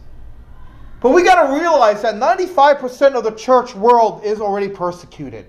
But 1.00 1.10
we 1.10 1.22
got 1.22 1.46
to 1.46 1.54
realize 1.54 2.02
that 2.02 2.16
95% 2.16 3.14
of 3.14 3.22
the 3.22 3.30
church 3.30 3.76
world 3.76 4.24
is 4.24 4.40
already 4.40 4.68
persecuted. 4.68 5.46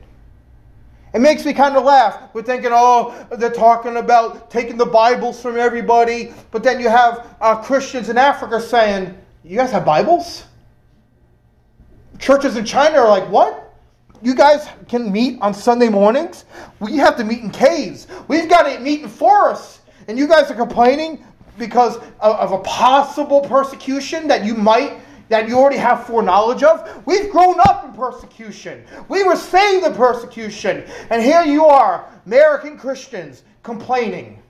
It 1.15 1.19
makes 1.19 1.43
me 1.43 1.53
kind 1.53 1.75
of 1.75 1.83
laugh. 1.83 2.29
We're 2.33 2.43
thinking, 2.43 2.69
oh, 2.71 3.25
they're 3.39 3.49
talking 3.49 3.97
about 3.97 4.51
taking 4.51 4.77
the 4.77 4.85
Bibles 4.85 5.41
from 5.41 5.57
everybody. 5.57 6.31
But 6.51 6.61
then 6.61 6.79
you 6.79 6.89
have 6.89 7.35
uh, 7.41 7.55
Christians 7.63 8.09
in 8.09 8.19
Africa 8.19 8.61
saying, 8.61 9.17
you 9.43 9.55
guys 9.55 9.71
have 9.71 9.85
Bibles? 9.85 10.45
Churches 12.17 12.57
in 12.57 12.65
China 12.65 12.99
are 12.99 13.07
like, 13.07 13.29
what? 13.29 13.73
You 14.21 14.35
guys 14.35 14.67
can 14.87 15.11
meet 15.11 15.39
on 15.41 15.53
Sunday 15.53 15.87
mornings? 15.87 16.45
We 16.79 16.97
have 16.97 17.15
to 17.17 17.23
meet 17.23 17.39
in 17.39 17.49
caves. 17.49 18.07
We've 18.27 18.49
got 18.49 18.63
to 18.63 18.79
meet 18.79 19.01
in 19.01 19.07
forests. 19.07 19.79
And 20.07 20.17
you 20.17 20.27
guys 20.27 20.51
are 20.51 20.55
complaining 20.55 21.23
because 21.57 21.97
of, 22.19 22.35
of 22.35 22.51
a 22.51 22.59
possible 22.59 23.41
persecution 23.41 24.27
that 24.27 24.43
you 24.43 24.55
might 24.55 24.99
that 25.29 25.47
you 25.47 25.57
already 25.59 25.77
have 25.77 26.07
foreknowledge 26.07 26.63
of. 26.63 27.05
We've 27.05 27.31
grown 27.31 27.59
up 27.59 27.85
in 27.85 27.93
persecution. 27.93 28.83
We 29.09 29.23
were 29.23 29.35
saved 29.35 29.85
in 29.85 29.93
persecution. 29.93 30.83
And 31.11 31.21
here 31.21 31.43
you 31.43 31.65
are, 31.65 32.09
American 32.25 32.79
Christians, 32.79 33.43
complaining 33.61 34.41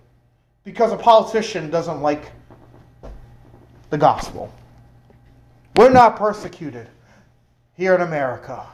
because 0.64 0.94
a 0.94 0.98
politician 0.98 1.70
doesn't 1.70 2.02
like 2.02 2.32
the 3.90 3.98
gospel. 3.98 4.54
We're 5.80 5.88
not 5.88 6.18
persecuted 6.18 6.90
here 7.72 7.96
in 7.96 8.02
America. 8.02 8.68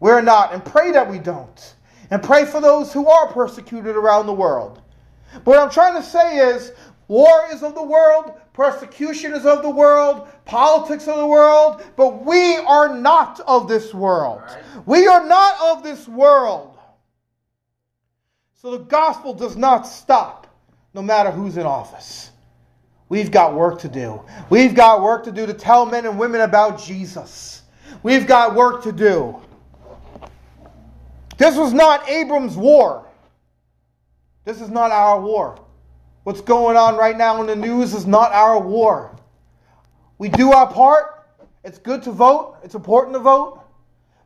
We're 0.00 0.20
not. 0.20 0.52
And 0.52 0.64
pray 0.64 0.90
that 0.90 1.08
we 1.08 1.20
don't. 1.20 1.76
And 2.10 2.20
pray 2.20 2.46
for 2.46 2.60
those 2.60 2.92
who 2.92 3.08
are 3.08 3.32
persecuted 3.32 3.94
around 3.94 4.26
the 4.26 4.32
world. 4.32 4.82
But 5.32 5.46
what 5.46 5.60
I'm 5.60 5.70
trying 5.70 5.94
to 5.94 6.02
say 6.02 6.38
is 6.38 6.72
war 7.06 7.46
is 7.52 7.62
of 7.62 7.76
the 7.76 7.82
world, 7.84 8.32
persecution 8.54 9.34
is 9.34 9.46
of 9.46 9.62
the 9.62 9.70
world, 9.70 10.26
politics 10.46 11.06
of 11.06 11.18
the 11.18 11.28
world, 11.28 11.84
but 11.94 12.24
we 12.26 12.56
are 12.56 12.92
not 12.92 13.38
of 13.46 13.68
this 13.68 13.94
world. 13.94 14.42
We 14.84 15.06
are 15.06 15.24
not 15.24 15.60
of 15.60 15.84
this 15.84 16.08
world. 16.08 16.76
So 18.54 18.72
the 18.72 18.78
gospel 18.78 19.32
does 19.32 19.56
not 19.56 19.82
stop 19.86 20.48
no 20.92 21.02
matter 21.02 21.30
who's 21.30 21.56
in 21.56 21.66
office. 21.66 22.32
We've 23.08 23.30
got 23.30 23.54
work 23.54 23.78
to 23.80 23.88
do. 23.88 24.22
We've 24.50 24.74
got 24.74 25.02
work 25.02 25.24
to 25.24 25.32
do 25.32 25.46
to 25.46 25.54
tell 25.54 25.86
men 25.86 26.04
and 26.04 26.18
women 26.18 26.42
about 26.42 26.80
Jesus. 26.80 27.62
We've 28.02 28.26
got 28.26 28.54
work 28.54 28.82
to 28.84 28.92
do. 28.92 29.40
This 31.38 31.56
was 31.56 31.72
not 31.72 32.08
Abram's 32.08 32.56
war. 32.56 33.06
This 34.44 34.60
is 34.60 34.68
not 34.68 34.90
our 34.90 35.20
war. 35.20 35.58
What's 36.24 36.40
going 36.40 36.76
on 36.76 36.96
right 36.96 37.16
now 37.16 37.40
in 37.40 37.46
the 37.46 37.56
news 37.56 37.94
is 37.94 38.06
not 38.06 38.32
our 38.32 38.60
war. 38.60 39.16
We 40.18 40.28
do 40.28 40.52
our 40.52 40.70
part. 40.70 41.26
It's 41.64 41.78
good 41.78 42.02
to 42.04 42.12
vote, 42.12 42.56
it's 42.62 42.74
important 42.74 43.14
to 43.14 43.20
vote. 43.20 43.62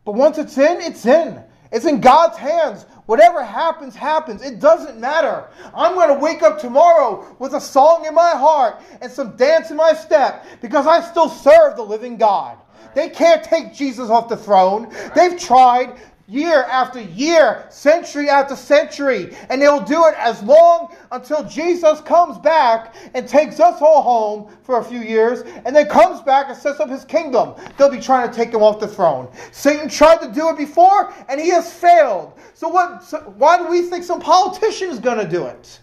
But 0.05 0.15
once 0.15 0.39
it's 0.39 0.59
in, 0.59 0.81
it's 0.81 1.07
in. 1.07 1.43
It's 1.73 1.87
in 1.87 2.01
God's 2.01 2.37
hands. 2.37 2.85
Whatever 3.07 3.43
happens, 3.43 3.97
happens. 3.97 4.43
It 4.43 4.61
doesn't 4.61 5.01
matter. 5.01 5.49
I'm 5.75 5.95
going 5.95 6.09
to 6.09 6.23
wake 6.23 6.43
up 6.43 6.59
tomorrow 6.59 7.35
with 7.39 7.55
a 7.55 7.61
song 7.61 8.05
in 8.07 8.15
my 8.15 8.31
heart 8.31 8.83
and 9.01 9.11
some 9.11 9.37
dance 9.37 9.71
in 9.71 9.77
my 9.77 9.95
step 9.95 10.47
because 10.61 10.87
I 10.87 11.01
still 11.01 11.29
serve 11.29 11.77
the 11.77 11.83
living 11.83 12.17
God. 12.19 12.59
They 12.95 13.09
can't 13.09 13.43
take 13.43 13.73
Jesus 13.73 14.11
off 14.11 14.29
the 14.29 14.37
throne. 14.37 14.95
They've 15.15 15.39
tried 15.39 15.99
year 16.33 16.63
after 16.65 17.01
year, 17.01 17.67
century 17.69 18.29
after 18.31 18.57
century, 18.57 19.37
and 19.51 19.61
they'll 19.61 19.85
do 19.85 20.07
it 20.07 20.15
as 20.17 20.43
long 20.43 20.95
until 21.13 21.45
Jesus 21.45 22.01
comes 22.01 22.39
back 22.39 22.95
and 23.15 23.29
takes 23.29 23.61
us 23.61 23.83
all 23.83 24.03
home 24.03 24.57
for 24.63 24.79
a 24.79 24.85
few 24.85 25.01
years, 25.01 25.43
and 25.67 25.77
then 25.77 25.87
comes 25.89 26.23
back 26.23 26.49
and 26.49 26.57
sets 26.57 26.81
up 26.81 26.89
his 26.89 27.05
kingdom. 27.05 27.55
They'll 27.77 27.91
be 27.91 28.01
trying 28.01 28.31
to 28.31 28.35
take 28.35 28.55
him 28.55 28.63
off 28.63 28.81
the 28.81 28.89
throne. 28.89 29.29
Satan 29.51 29.89
tried 29.89 30.21
to 30.23 30.33
do 30.33 30.49
it 30.49 30.57
before, 30.57 31.13
and 31.29 31.39
he 31.39 31.51
has 31.51 31.73
failed. 31.73 32.33
So 32.55 32.69
what? 32.69 33.05
So 33.05 33.19
why 33.37 33.59
do 33.59 33.69
we 33.69 33.83
think 33.83 34.05
some 34.05 34.21
politician 34.21 34.89
is 34.89 34.99
going 34.99 35.19
to 35.19 35.29
do 35.29 35.45
it? 35.45 35.81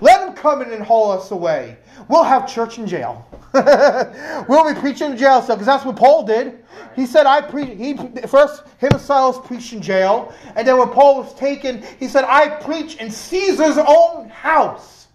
Let 0.00 0.24
them 0.24 0.34
come 0.34 0.62
in 0.62 0.72
and 0.72 0.82
haul 0.82 1.12
us 1.12 1.30
away. 1.30 1.76
We'll 2.08 2.24
have 2.24 2.52
church 2.52 2.78
in 2.78 2.86
jail. 2.86 3.26
we'll 4.48 4.72
be 4.72 4.78
preaching 4.80 5.12
in 5.12 5.16
jail 5.16 5.42
cell 5.42 5.56
because 5.56 5.66
that's 5.66 5.84
what 5.84 5.96
Paul 5.96 6.24
did. 6.24 6.64
He 6.96 7.06
said, 7.06 7.26
"I 7.26 7.40
preach." 7.40 7.76
He 7.76 7.96
first 8.26 8.64
him 8.78 8.90
and 8.92 9.00
Silas 9.00 9.38
preached 9.46 9.72
in 9.72 9.82
jail, 9.82 10.34
and 10.56 10.66
then 10.66 10.78
when 10.78 10.88
Paul 10.88 11.22
was 11.22 11.34
taken, 11.34 11.82
he 11.98 12.08
said, 12.08 12.24
"I 12.24 12.48
preach 12.48 12.96
in 12.96 13.10
Caesar's 13.10 13.78
own 13.78 14.28
house." 14.28 15.08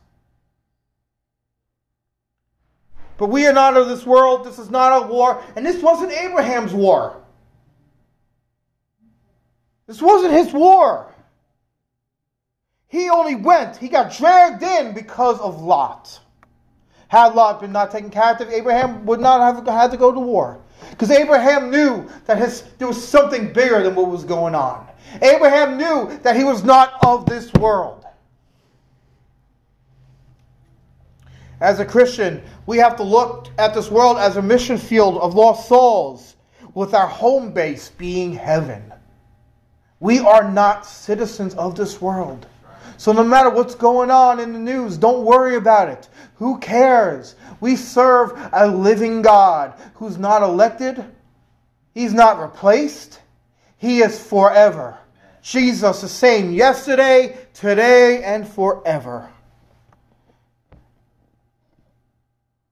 But 3.17 3.27
we 3.27 3.47
are 3.47 3.53
not 3.53 3.75
of 3.75 3.87
this 3.87 4.05
world. 4.05 4.45
This 4.45 4.59
is 4.59 4.69
not 4.69 5.03
a 5.03 5.07
war, 5.07 5.41
and 5.55 5.65
this 5.65 5.81
wasn't 5.81 6.11
Abraham's 6.11 6.73
war. 6.73 7.23
This 9.87 10.01
wasn't 10.01 10.33
his 10.33 10.53
war. 10.53 11.11
He 12.87 13.09
only 13.09 13.35
went, 13.35 13.75
he 13.75 13.89
got 13.89 14.15
dragged 14.15 14.63
in 14.63 14.93
because 14.93 15.39
of 15.39 15.61
Lot. 15.61 16.19
Had 17.09 17.35
Lot 17.35 17.59
been 17.59 17.71
not 17.71 17.91
taken 17.91 18.09
captive, 18.09 18.49
Abraham 18.49 19.05
would 19.05 19.19
not 19.19 19.41
have 19.41 19.65
had 19.65 19.91
to 19.91 19.97
go 19.97 20.11
to 20.11 20.19
war. 20.19 20.61
Because 20.89 21.11
Abraham 21.11 21.69
knew 21.71 22.07
that 22.25 22.37
his, 22.37 22.63
there 22.77 22.87
was 22.87 23.05
something 23.05 23.51
bigger 23.51 23.83
than 23.83 23.95
what 23.95 24.09
was 24.09 24.23
going 24.23 24.55
on. 24.55 24.87
Abraham 25.21 25.77
knew 25.77 26.17
that 26.19 26.35
he 26.35 26.43
was 26.43 26.63
not 26.63 26.93
of 27.05 27.25
this 27.25 27.51
world. 27.53 28.05
As 31.59 31.79
a 31.79 31.85
Christian, 31.85 32.43
we 32.67 32.77
have 32.77 32.95
to 32.97 33.03
look 33.03 33.47
at 33.57 33.73
this 33.73 33.89
world 33.89 34.17
as 34.17 34.37
a 34.37 34.41
mission 34.41 34.77
field 34.77 35.17
of 35.17 35.33
lost 35.33 35.67
souls, 35.67 36.35
with 36.73 36.93
our 36.93 37.07
home 37.07 37.51
base 37.51 37.89
being 37.89 38.33
heaven. 38.33 38.93
We 39.99 40.19
are 40.19 40.51
not 40.51 40.85
citizens 40.85 41.55
of 41.55 41.75
this 41.75 41.99
world. 41.99 42.45
So 42.97 43.11
no 43.11 43.23
matter 43.23 43.49
what's 43.49 43.75
going 43.75 44.09
on 44.09 44.39
in 44.39 44.53
the 44.53 44.59
news, 44.59 44.97
don't 44.97 45.23
worry 45.23 45.55
about 45.55 45.89
it. 45.89 46.09
Who 46.35 46.57
cares? 46.57 47.35
We 47.59 47.75
serve 47.75 48.31
a 48.51 48.67
living 48.67 49.21
God 49.21 49.73
who's 49.95 50.17
not 50.17 50.41
elected, 50.41 51.03
He's 51.93 52.13
not 52.13 52.41
replaced, 52.41 53.21
He 53.77 53.99
is 53.99 54.19
forever. 54.21 54.97
Jesus 55.41 56.01
the 56.01 56.09
same 56.09 56.51
yesterday, 56.51 57.37
today, 57.53 58.23
and 58.23 58.47
forever. 58.47 59.31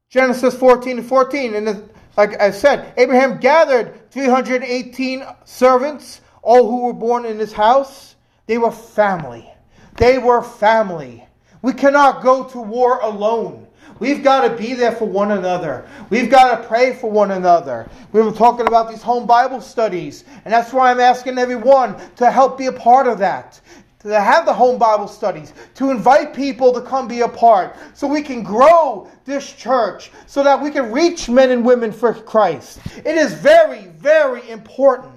Genesis 0.09 0.55
14 0.55 0.99
and 0.99 1.07
14. 1.07 1.55
And 1.55 1.89
like 2.17 2.39
I 2.41 2.51
said, 2.51 2.93
Abraham 2.97 3.37
gathered 3.39 4.11
318 4.11 5.25
servants, 5.45 6.21
all 6.41 6.69
who 6.69 6.85
were 6.85 6.93
born 6.93 7.25
in 7.25 7.39
his 7.39 7.53
house. 7.53 8.15
They 8.45 8.57
were 8.57 8.71
family. 8.71 9.49
They 9.97 10.17
were 10.17 10.41
family. 10.41 11.25
We 11.61 11.73
cannot 11.73 12.21
go 12.21 12.43
to 12.43 12.59
war 12.59 12.99
alone. 12.99 13.67
We've 13.99 14.23
got 14.23 14.47
to 14.47 14.55
be 14.55 14.73
there 14.73 14.91
for 14.91 15.05
one 15.05 15.31
another. 15.31 15.87
We've 16.09 16.29
got 16.29 16.61
to 16.61 16.67
pray 16.67 16.93
for 16.93 17.09
one 17.09 17.31
another. 17.31 17.89
We 18.11 18.21
were 18.21 18.33
talking 18.33 18.67
about 18.67 18.89
these 18.89 19.01
home 19.01 19.25
Bible 19.25 19.61
studies, 19.61 20.25
and 20.43 20.53
that's 20.53 20.73
why 20.73 20.91
I'm 20.91 20.99
asking 20.99 21.37
everyone 21.37 21.95
to 22.17 22.29
help 22.29 22.57
be 22.57 22.65
a 22.65 22.73
part 22.73 23.07
of 23.07 23.19
that. 23.19 23.61
To 23.99 24.19
have 24.19 24.45
the 24.45 24.53
home 24.53 24.77
Bible 24.77 25.07
studies, 25.07 25.53
to 25.75 25.89
invite 25.89 26.35
people 26.35 26.73
to 26.73 26.81
come 26.81 27.07
be 27.07 27.21
a 27.21 27.27
part, 27.27 27.75
so 27.95 28.05
we 28.05 28.21
can 28.21 28.43
grow 28.43 29.09
this 29.23 29.51
church, 29.53 30.11
so 30.27 30.43
that 30.43 30.61
we 30.61 30.69
can 30.69 30.91
reach 30.91 31.27
men 31.27 31.49
and 31.49 31.65
women 31.65 31.91
for 31.91 32.13
Christ. 32.13 32.79
It 32.97 33.15
is 33.15 33.33
very, 33.33 33.87
very 33.87 34.47
important. 34.49 35.14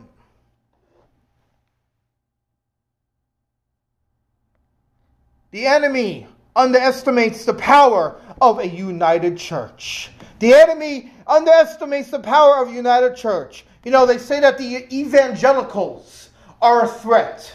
The 5.51 5.67
enemy 5.67 6.27
underestimates 6.55 7.47
the 7.47 7.55
power 7.55 8.21
of 8.43 8.59
a 8.59 8.69
united 8.69 9.39
church. 9.39 10.11
The 10.41 10.53
enemy 10.53 11.11
underestimates 11.27 12.11
the 12.11 12.19
power 12.19 12.57
of 12.57 12.69
a 12.69 12.73
united 12.73 13.17
church. 13.17 13.65
You 13.83 13.91
know, 13.91 14.05
they 14.05 14.19
say 14.19 14.41
that 14.41 14.59
the 14.59 14.87
evangelicals 14.95 16.31
are 16.61 16.85
a 16.85 16.89
threat 16.89 17.51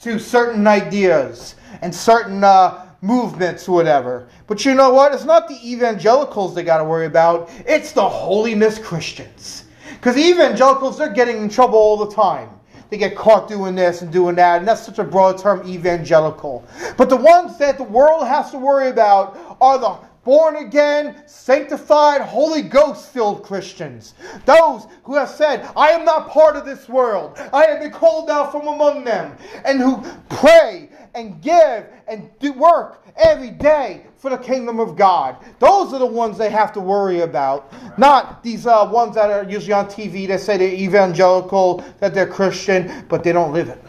to 0.00 0.18
certain 0.18 0.66
ideas 0.66 1.54
and 1.80 1.94
certain 1.94 2.42
uh, 2.42 2.86
movements 3.02 3.68
or 3.68 3.76
whatever. 3.76 4.28
But 4.48 4.64
you 4.64 4.74
know 4.74 4.90
what? 4.90 5.14
It's 5.14 5.24
not 5.24 5.46
the 5.46 5.60
evangelicals 5.70 6.56
they 6.56 6.64
got 6.64 6.78
to 6.78 6.84
worry 6.84 7.06
about, 7.06 7.50
it's 7.66 7.92
the 7.92 8.08
holiness 8.08 8.80
Christians. 8.80 9.64
Because 9.92 10.16
evangelicals, 10.16 10.98
they're 10.98 11.12
getting 11.12 11.36
in 11.36 11.48
trouble 11.48 11.78
all 11.78 11.96
the 11.96 12.12
time. 12.12 12.50
They 12.90 12.98
get 12.98 13.16
caught 13.16 13.48
doing 13.48 13.74
this 13.74 14.02
and 14.02 14.12
doing 14.12 14.34
that, 14.36 14.58
and 14.58 14.68
that's 14.68 14.84
such 14.84 14.98
a 14.98 15.04
broad 15.04 15.38
term, 15.38 15.66
evangelical. 15.68 16.64
But 16.96 17.08
the 17.08 17.16
ones 17.16 17.58
that 17.58 17.76
the 17.76 17.84
world 17.84 18.26
has 18.26 18.50
to 18.52 18.58
worry 18.58 18.88
about 18.88 19.38
are 19.60 19.78
the 19.78 19.98
born 20.28 20.56
again, 20.56 21.22
sanctified, 21.26 22.20
Holy 22.20 22.60
Ghost 22.60 23.12
filled 23.14 23.42
Christians. 23.42 24.12
Those 24.44 24.86
who 25.04 25.14
have 25.14 25.30
said, 25.30 25.66
I 25.74 25.88
am 25.90 26.04
not 26.04 26.28
part 26.28 26.54
of 26.54 26.66
this 26.66 26.86
world. 26.86 27.38
I 27.50 27.64
have 27.64 27.80
been 27.80 27.90
called 27.90 28.28
out 28.28 28.52
from 28.52 28.66
among 28.66 29.04
them. 29.04 29.34
And 29.64 29.80
who 29.80 30.02
pray 30.28 30.90
and 31.14 31.40
give 31.40 31.86
and 32.06 32.28
do 32.40 32.52
work 32.52 33.06
every 33.16 33.50
day 33.50 34.04
for 34.18 34.30
the 34.30 34.36
kingdom 34.36 34.80
of 34.80 34.96
God. 34.96 35.36
Those 35.60 35.92
are 35.92 35.98
the 35.98 36.06
ones 36.06 36.36
they 36.36 36.50
have 36.50 36.72
to 36.72 36.80
worry 36.80 37.20
about, 37.20 37.72
not 37.98 38.42
these 38.42 38.66
uh, 38.66 38.88
ones 38.92 39.14
that 39.14 39.30
are 39.30 39.48
usually 39.48 39.72
on 39.72 39.86
TV 39.86 40.26
that 40.28 40.40
say 40.40 40.56
they're 40.56 40.72
evangelical, 40.72 41.84
that 42.00 42.14
they're 42.14 42.26
Christian, 42.26 43.06
but 43.08 43.22
they 43.22 43.32
don't 43.32 43.52
live 43.52 43.68
it. 43.68 43.82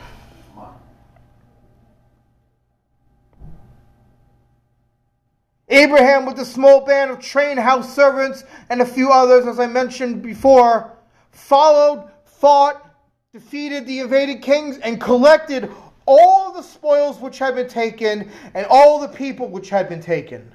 Abraham, 5.69 6.25
with 6.25 6.39
a 6.39 6.45
small 6.45 6.81
band 6.81 7.11
of 7.11 7.19
trained 7.19 7.59
house 7.59 7.93
servants 7.93 8.43
and 8.69 8.81
a 8.81 8.85
few 8.85 9.11
others, 9.11 9.45
as 9.45 9.59
I 9.59 9.67
mentioned 9.67 10.23
before, 10.23 10.91
followed, 11.31 12.09
fought, 12.25 12.85
defeated 13.33 13.85
the 13.85 13.99
invaded 13.99 14.41
kings, 14.41 14.79
and 14.79 14.99
collected 14.99 15.71
all 16.09 16.51
the 16.51 16.63
spoils 16.63 17.19
which 17.19 17.37
had 17.37 17.53
been 17.55 17.69
taken 17.69 18.31
and 18.55 18.65
all 18.69 18.99
the 18.99 19.07
people 19.07 19.47
which 19.47 19.69
had 19.69 19.87
been 19.87 20.01
taken. 20.01 20.51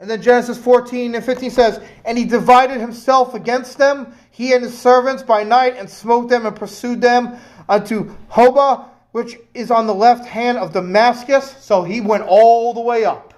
And 0.00 0.10
then 0.10 0.22
Genesis 0.22 0.58
14 0.58 1.14
and 1.14 1.24
15 1.24 1.50
says, 1.50 1.80
And 2.04 2.16
he 2.16 2.24
divided 2.24 2.80
himself 2.80 3.34
against 3.34 3.78
them, 3.78 4.14
he 4.30 4.54
and 4.54 4.64
his 4.64 4.76
servants, 4.76 5.22
by 5.22 5.44
night, 5.44 5.76
and 5.76 5.88
smote 5.88 6.28
them 6.28 6.46
and 6.46 6.56
pursued 6.56 7.00
them 7.00 7.38
unto 7.68 8.16
Hobah 8.30 8.88
which 9.14 9.36
is 9.54 9.70
on 9.70 9.86
the 9.86 9.94
left 9.94 10.26
hand 10.26 10.58
of 10.58 10.72
Damascus. 10.72 11.54
So 11.60 11.84
he 11.84 12.00
went 12.00 12.24
all 12.26 12.74
the 12.74 12.80
way 12.80 13.04
up. 13.04 13.32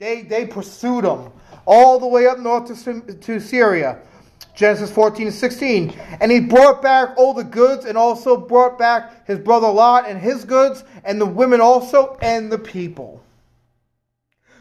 They, 0.00 0.22
they 0.22 0.44
pursued 0.44 1.04
him 1.04 1.30
all 1.64 2.00
the 2.00 2.06
way 2.08 2.26
up 2.26 2.40
north 2.40 2.66
to, 2.82 3.14
to 3.14 3.38
Syria. 3.38 4.00
Genesis 4.58 4.90
14 4.90 5.28
and 5.28 5.34
16. 5.34 5.94
And 6.20 6.32
he 6.32 6.40
brought 6.40 6.82
back 6.82 7.16
all 7.16 7.32
the 7.32 7.44
goods 7.44 7.84
and 7.84 7.96
also 7.96 8.36
brought 8.36 8.76
back 8.76 9.24
his 9.24 9.38
brother 9.38 9.68
Lot 9.68 10.08
and 10.08 10.20
his 10.20 10.44
goods 10.44 10.82
and 11.04 11.20
the 11.20 11.26
women 11.26 11.60
also 11.60 12.18
and 12.20 12.50
the 12.50 12.58
people. 12.58 13.22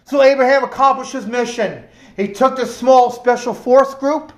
So 0.05 0.21
Abraham 0.21 0.63
accomplished 0.63 1.13
his 1.13 1.25
mission. 1.25 1.83
He 2.15 2.27
took 2.27 2.55
this 2.55 2.77
small 2.77 3.09
special 3.09 3.55
force 3.55 3.95
group 3.95 4.31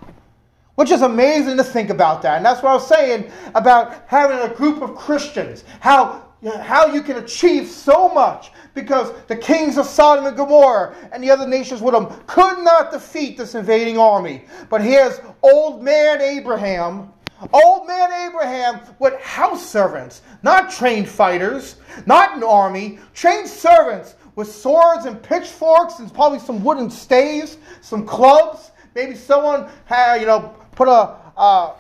which 0.76 0.92
is 0.92 1.02
amazing 1.02 1.58
to 1.58 1.64
think 1.64 1.90
about 1.90 2.22
that. 2.22 2.38
And 2.38 2.46
that's 2.46 2.64
what 2.64 2.70
I 2.70 2.74
was 2.76 2.88
saying 2.88 3.30
about 3.54 4.02
having 4.08 4.40
a 4.40 4.56
group 4.56 4.82
of 4.82 4.96
Christians, 4.96 5.66
how, 5.82 6.29
how 6.44 6.88
you 6.88 7.02
can 7.02 7.18
achieve 7.18 7.68
so 7.68 8.10
much 8.10 8.52
because 8.74 9.14
the 9.28 9.36
kings 9.36 9.78
of 9.78 9.86
Sodom 9.86 10.26
and 10.26 10.38
Gomorrah 10.38 10.96
and 11.12 11.24
the 11.24 11.30
other 11.30 11.48
nations 11.48 11.82
with 11.82 11.94
them 11.94 12.08
could 12.28 12.64
not 12.64 12.92
defeat 12.92 13.38
this 13.38 13.56
invading 13.56 13.98
army. 13.98 14.46
But 14.70 14.82
here's 14.82 15.20
old 15.42 15.84
man 15.84 16.22
Abraham. 16.22 17.12
Old 17.54 17.88
man 17.88 18.12
Abraham 18.28 18.82
with 19.00 19.14
house 19.22 19.66
servants, 19.66 20.24
not 20.44 20.70
trained 20.70 21.08
fighters, 21.08 21.78
not 22.06 22.36
an 22.36 22.44
army, 22.44 23.00
trained 23.14 23.48
servants 23.48 24.16
with 24.36 24.54
swords 24.54 25.06
and 25.06 25.22
pitchforks 25.24 26.00
and 26.00 26.14
probably 26.14 26.40
some 26.40 26.64
wooden 26.64 26.90
staves, 26.90 27.58
some 27.82 28.06
clubs. 28.06 28.72
Maybe 28.94 29.16
someone 29.16 29.70
had, 29.86 30.20
you 30.20 30.28
know, 30.28 30.54
put 30.72 30.90
a, 30.90 31.16
a, 31.40 31.76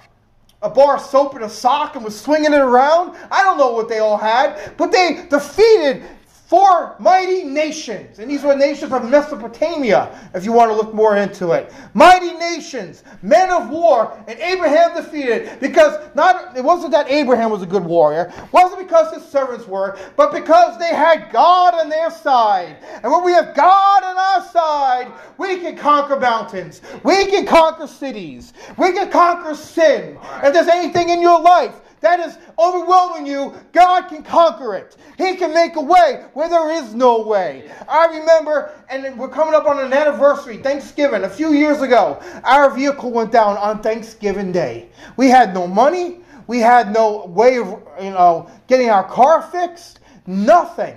a 0.62 0.70
bar 0.70 0.98
of 0.98 1.02
soap 1.02 1.36
in 1.36 1.44
a 1.44 1.50
sock 1.50 1.96
and 1.96 2.04
was 2.04 2.20
swinging 2.20 2.54
it 2.54 2.60
around. 2.60 3.16
I 3.32 3.44
don't 3.44 3.58
know 3.58 3.72
what 3.72 3.88
they 3.88 4.00
all 4.00 4.18
had, 4.18 4.74
but 4.78 4.92
they 4.92 5.26
defeated 5.30 6.04
four 6.50 6.96
mighty 6.98 7.44
nations. 7.44 8.18
And 8.18 8.30
these 8.30 8.42
were 8.42 8.56
nations 8.56 8.92
of 8.92 9.08
Mesopotamia, 9.08 10.20
if 10.34 10.44
you 10.44 10.52
want 10.52 10.72
to 10.72 10.76
look 10.76 10.96
more 10.96 11.16
into 11.16 11.52
it. 11.52 11.72
Mighty 11.94 12.34
nations, 12.34 13.04
men 13.22 13.52
of 13.52 13.70
war, 13.70 14.20
and 14.28 14.40
Abraham 14.40 14.96
defeated 14.96 15.60
because 15.60 16.00
not 16.16 16.58
it 16.58 16.64
wasn't 16.64 16.92
that 16.94 17.08
Abraham 17.08 17.52
was 17.52 17.62
a 17.62 17.68
good 17.68 17.86
warrior, 17.86 18.34
it 18.36 18.52
wasn't 18.52 18.80
because 18.80 19.14
his 19.14 19.24
servants 19.24 19.68
were, 19.68 19.96
but 20.16 20.34
because 20.34 20.80
they 20.80 20.88
had 20.88 21.32
God 21.32 21.76
on 21.76 21.88
their 21.88 22.10
side. 22.10 22.78
And 23.04 23.12
when 23.12 23.24
we 23.24 23.32
have 23.34 23.54
God 23.54 24.04
on 24.04 24.18
our 24.18 24.48
side, 24.48 25.12
we 25.38 25.58
can 25.60 25.78
conquer 25.78 26.20
mountains. 26.20 26.82
We 27.04 27.28
can 27.28 27.46
conquer 27.46 27.86
cities. 27.86 28.54
We 28.76 28.92
can 28.94 29.12
conquer 29.12 29.54
sin. 29.54 30.18
If 30.42 30.54
there's 30.54 30.68
anything 30.68 31.10
in 31.10 31.22
your 31.22 31.40
life 31.40 31.76
that 32.02 32.20
is 32.20 32.38
overwhelming 32.58 33.28
you, 33.28 33.54
God 33.72 34.08
can 34.08 34.24
conquer 34.24 34.76
it. 34.76 34.96
He 35.18 35.36
can 35.36 35.54
make 35.54 35.76
a 35.76 35.82
way 35.82 36.26
where 36.34 36.50
there 36.50 36.72
is 36.72 36.94
no 36.94 37.22
way. 37.22 37.70
I 37.88 38.06
remember, 38.06 38.72
and 38.90 39.18
we're 39.18 39.30
coming 39.30 39.54
up 39.54 39.66
on 39.66 39.80
an 39.80 39.92
anniversary, 39.92 40.58
Thanksgiving, 40.58 41.24
a 41.24 41.30
few 41.30 41.54
years 41.54 41.82
ago, 41.82 42.22
our 42.44 42.70
vehicle 42.70 43.12
went 43.12 43.32
down 43.32 43.58
on 43.58 43.82
Thanksgiving 43.82 44.52
Day. 44.52 44.90
We 45.18 45.30
had 45.30 45.54
no 45.54 45.68
money, 45.68 46.22
we 46.48 46.60
had 46.60 46.92
no 46.94 47.26
way 47.26 47.58
of, 47.58 47.68
you 48.02 48.12
know, 48.12 48.50
getting 48.68 48.90
our 48.90 49.04
car 49.04 49.42
fixed, 49.42 50.00
nothing. 50.26 50.96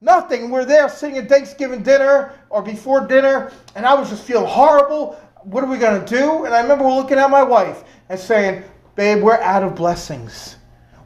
Nothing. 0.00 0.50
We're 0.50 0.66
there 0.66 0.90
sitting 0.90 1.16
at 1.16 1.30
Thanksgiving 1.30 1.82
dinner 1.82 2.38
or 2.50 2.62
before 2.62 3.06
dinner, 3.06 3.52
and 3.74 3.86
I 3.86 3.94
was 3.94 4.10
just 4.10 4.22
feeling 4.24 4.46
horrible. 4.46 5.18
What 5.44 5.64
are 5.64 5.66
we 5.66 5.78
going 5.78 6.04
to 6.04 6.06
do? 6.06 6.44
And 6.44 6.54
I 6.54 6.60
remember 6.60 6.84
looking 6.84 7.18
at 7.18 7.30
my 7.30 7.42
wife 7.42 7.84
and 8.10 8.20
saying, 8.20 8.64
Babe, 8.96 9.22
we're 9.22 9.40
out 9.40 9.62
of 9.62 9.74
blessings. 9.74 10.56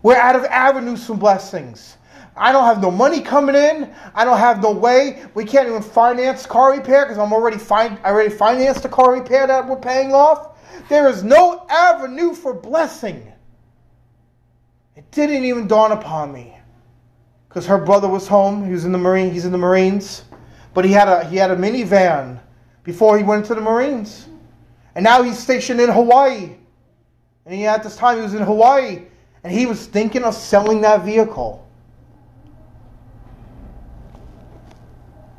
We're 0.03 0.17
out 0.17 0.37
of 0.37 0.45
avenues 0.45 1.07
for 1.07 1.15
blessings. 1.15 1.97
I 2.37 2.53
don't 2.53 2.65
have 2.65 2.81
no 2.81 2.91
money 2.91 3.21
coming 3.21 3.57
in. 3.57 3.93
I 4.15 4.25
don't 4.25 4.39
have 4.39 4.63
no 4.63 4.71
way. 4.71 5.25
We 5.35 5.45
can't 5.45 5.69
even 5.69 5.83
finance 5.83 6.47
car 6.47 6.73
repair 6.73 7.05
because 7.05 7.19
I'm 7.19 7.33
already 7.33 7.59
fin- 7.59 7.99
I 8.05 8.11
already 8.11 8.31
financed 8.31 8.83
the 8.83 8.89
car 8.89 9.13
repair 9.13 9.47
that 9.47 9.67
we're 9.67 9.77
paying 9.77 10.13
off. 10.13 10.57
There 10.89 11.09
is 11.09 11.25
no 11.25 11.67
avenue 11.69 12.35
for 12.35 12.55
blessing. 12.55 13.33
It 14.95 15.11
didn't 15.11 15.45
even 15.45 15.67
dawn 15.67 15.93
upon 15.93 16.33
me 16.33 16.57
because 17.49 17.67
her 17.67 17.79
brother 17.79 18.09
was 18.09 18.29
home. 18.29 18.65
He 18.65 18.73
was 18.73 18.85
in 18.85 18.93
the 18.93 18.99
marine. 18.99 19.33
He's 19.33 19.45
in 19.45 19.53
the 19.53 19.59
Marines, 19.59 20.25
but 20.75 20.85
he 20.85 20.93
had 20.93 21.09
a 21.09 21.25
he 21.25 21.37
had 21.37 21.51
a 21.51 21.57
minivan 21.57 22.39
before 22.85 23.19
he 23.19 23.25
went 23.25 23.47
to 23.47 23.55
the 23.55 23.61
Marines, 23.61 24.29
and 24.95 25.03
now 25.03 25.23
he's 25.23 25.39
stationed 25.39 25.81
in 25.81 25.91
Hawaii. 25.91 26.57
And 27.49 27.57
he, 27.57 27.67
at 27.67 27.83
this 27.83 27.97
time, 27.97 28.17
he 28.19 28.23
was 28.23 28.35
in 28.35 28.43
Hawaii, 28.43 29.07
and 29.43 29.51
he 29.51 29.65
was 29.65 29.87
thinking 29.87 30.23
of 30.23 30.35
selling 30.35 30.83
that 30.83 31.03
vehicle. 31.03 31.67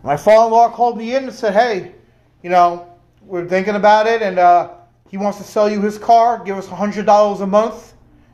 My 0.01 0.17
father-in-law 0.17 0.71
called 0.71 0.97
me 0.97 1.13
in 1.13 1.25
and 1.25 1.33
said, 1.33 1.53
"Hey, 1.53 1.93
you 2.41 2.49
know, 2.49 2.97
we're 3.21 3.47
thinking 3.47 3.75
about 3.75 4.07
it, 4.07 4.23
and 4.23 4.39
uh, 4.39 4.71
he 5.07 5.17
wants 5.17 5.37
to 5.37 5.43
sell 5.43 5.69
you 5.69 5.81
his 5.81 5.99
car. 5.99 6.43
Give 6.43 6.57
us 6.57 6.67
hundred 6.67 7.05
dollars 7.05 7.41
a 7.41 7.47
month. 7.47 7.93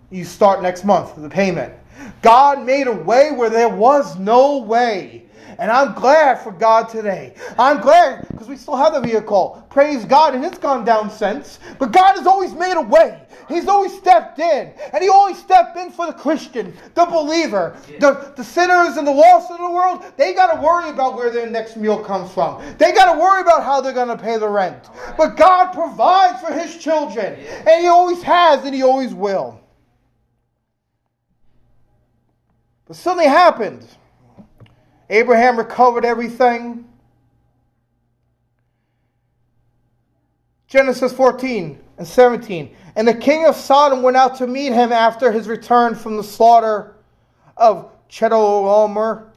You 0.10 0.24
start 0.24 0.62
next 0.62 0.86
month 0.86 1.16
the 1.16 1.30
payment." 1.30 1.74
God 2.22 2.66
made 2.66 2.88
a 2.88 2.94
way 2.94 3.32
where 3.32 3.50
there 3.50 3.70
was 3.70 4.18
no 4.18 4.58
way. 4.58 5.24
And 5.58 5.72
I'm 5.72 5.94
glad 5.94 6.40
for 6.40 6.52
God 6.52 6.90
today. 6.90 7.34
I'm 7.58 7.80
glad 7.80 8.28
because 8.28 8.50
we 8.50 8.58
still 8.58 8.76
have 8.76 8.94
the 8.94 9.00
vehicle. 9.00 9.66
Praise 9.70 10.04
God. 10.04 10.36
And 10.36 10.44
it's 10.44 10.58
gone 10.58 10.84
down 10.84 11.10
since. 11.10 11.60
But 11.80 11.94
God 11.94 12.18
has 12.18 12.28
always 12.28 12.54
made 12.54 12.74
a 12.74 12.82
way. 12.82 13.22
He's 13.48 13.68
always 13.68 13.96
stepped 13.96 14.40
in. 14.40 14.74
And 14.92 15.02
He 15.02 15.08
always 15.08 15.38
stepped 15.38 15.78
in 15.78 15.92
for 15.92 16.08
the 16.08 16.14
Christian, 16.14 16.74
the 16.94 17.06
believer, 17.06 17.78
the, 18.00 18.34
the 18.36 18.44
sinners 18.44 18.98
and 18.98 19.08
the 19.08 19.12
lost 19.12 19.50
of 19.52 19.60
the 19.60 19.70
world. 19.70 20.04
They 20.18 20.34
got 20.34 20.54
to 20.54 20.62
worry 20.62 20.90
about 20.90 21.16
where 21.16 21.30
their 21.30 21.50
next 21.50 21.78
meal 21.78 22.04
comes 22.04 22.32
from. 22.32 22.62
They 22.78 22.92
got 22.92 23.14
to 23.14 23.20
worry 23.20 23.42
about 23.42 23.64
how 23.64 23.80
they're 23.80 23.94
going 23.94 24.10
to 24.10 24.18
pay 24.18 24.38
the 24.38 24.50
rent. 24.50 24.90
But 25.18 25.38
God 25.38 25.72
provides 25.72 26.42
for 26.42 26.52
His 26.52 26.78
children. 26.78 27.36
And 27.66 27.82
He 27.82 27.88
always 27.88 28.22
has 28.24 28.66
and 28.66 28.76
He 28.76 28.84
always 28.84 29.14
will. 29.14 29.62
But 32.88 32.96
something 32.96 33.28
happened. 33.28 33.86
Abraham 35.10 35.58
recovered 35.58 36.06
everything. 36.06 36.88
Genesis 40.68 41.14
14 41.14 41.80
and 41.98 42.08
17. 42.08 42.76
And 42.96 43.08
the 43.08 43.14
king 43.14 43.46
of 43.46 43.56
Sodom 43.56 44.02
went 44.02 44.18
out 44.18 44.36
to 44.38 44.48
meet 44.48 44.74
him 44.74 44.92
after 44.92 45.32
his 45.32 45.48
return 45.48 45.96
from 45.96 46.18
the 46.18 46.24
slaughter 46.24 46.96
of 47.58 47.92
Chedorlaomer, 48.10 49.30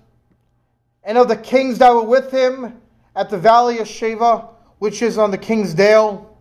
and 1.04 1.16
of 1.16 1.28
the 1.28 1.37
kings 1.37 1.78
that 1.78 1.92
were 1.92 2.02
with 2.02 2.30
him 2.30 2.80
at 3.16 3.30
the 3.30 3.38
valley 3.38 3.78
of 3.78 3.87
Shaveh, 3.87 4.46
which 4.78 5.00
is 5.00 5.16
on 5.16 5.30
the 5.30 5.38
king's 5.38 5.74
dale. 5.74 6.37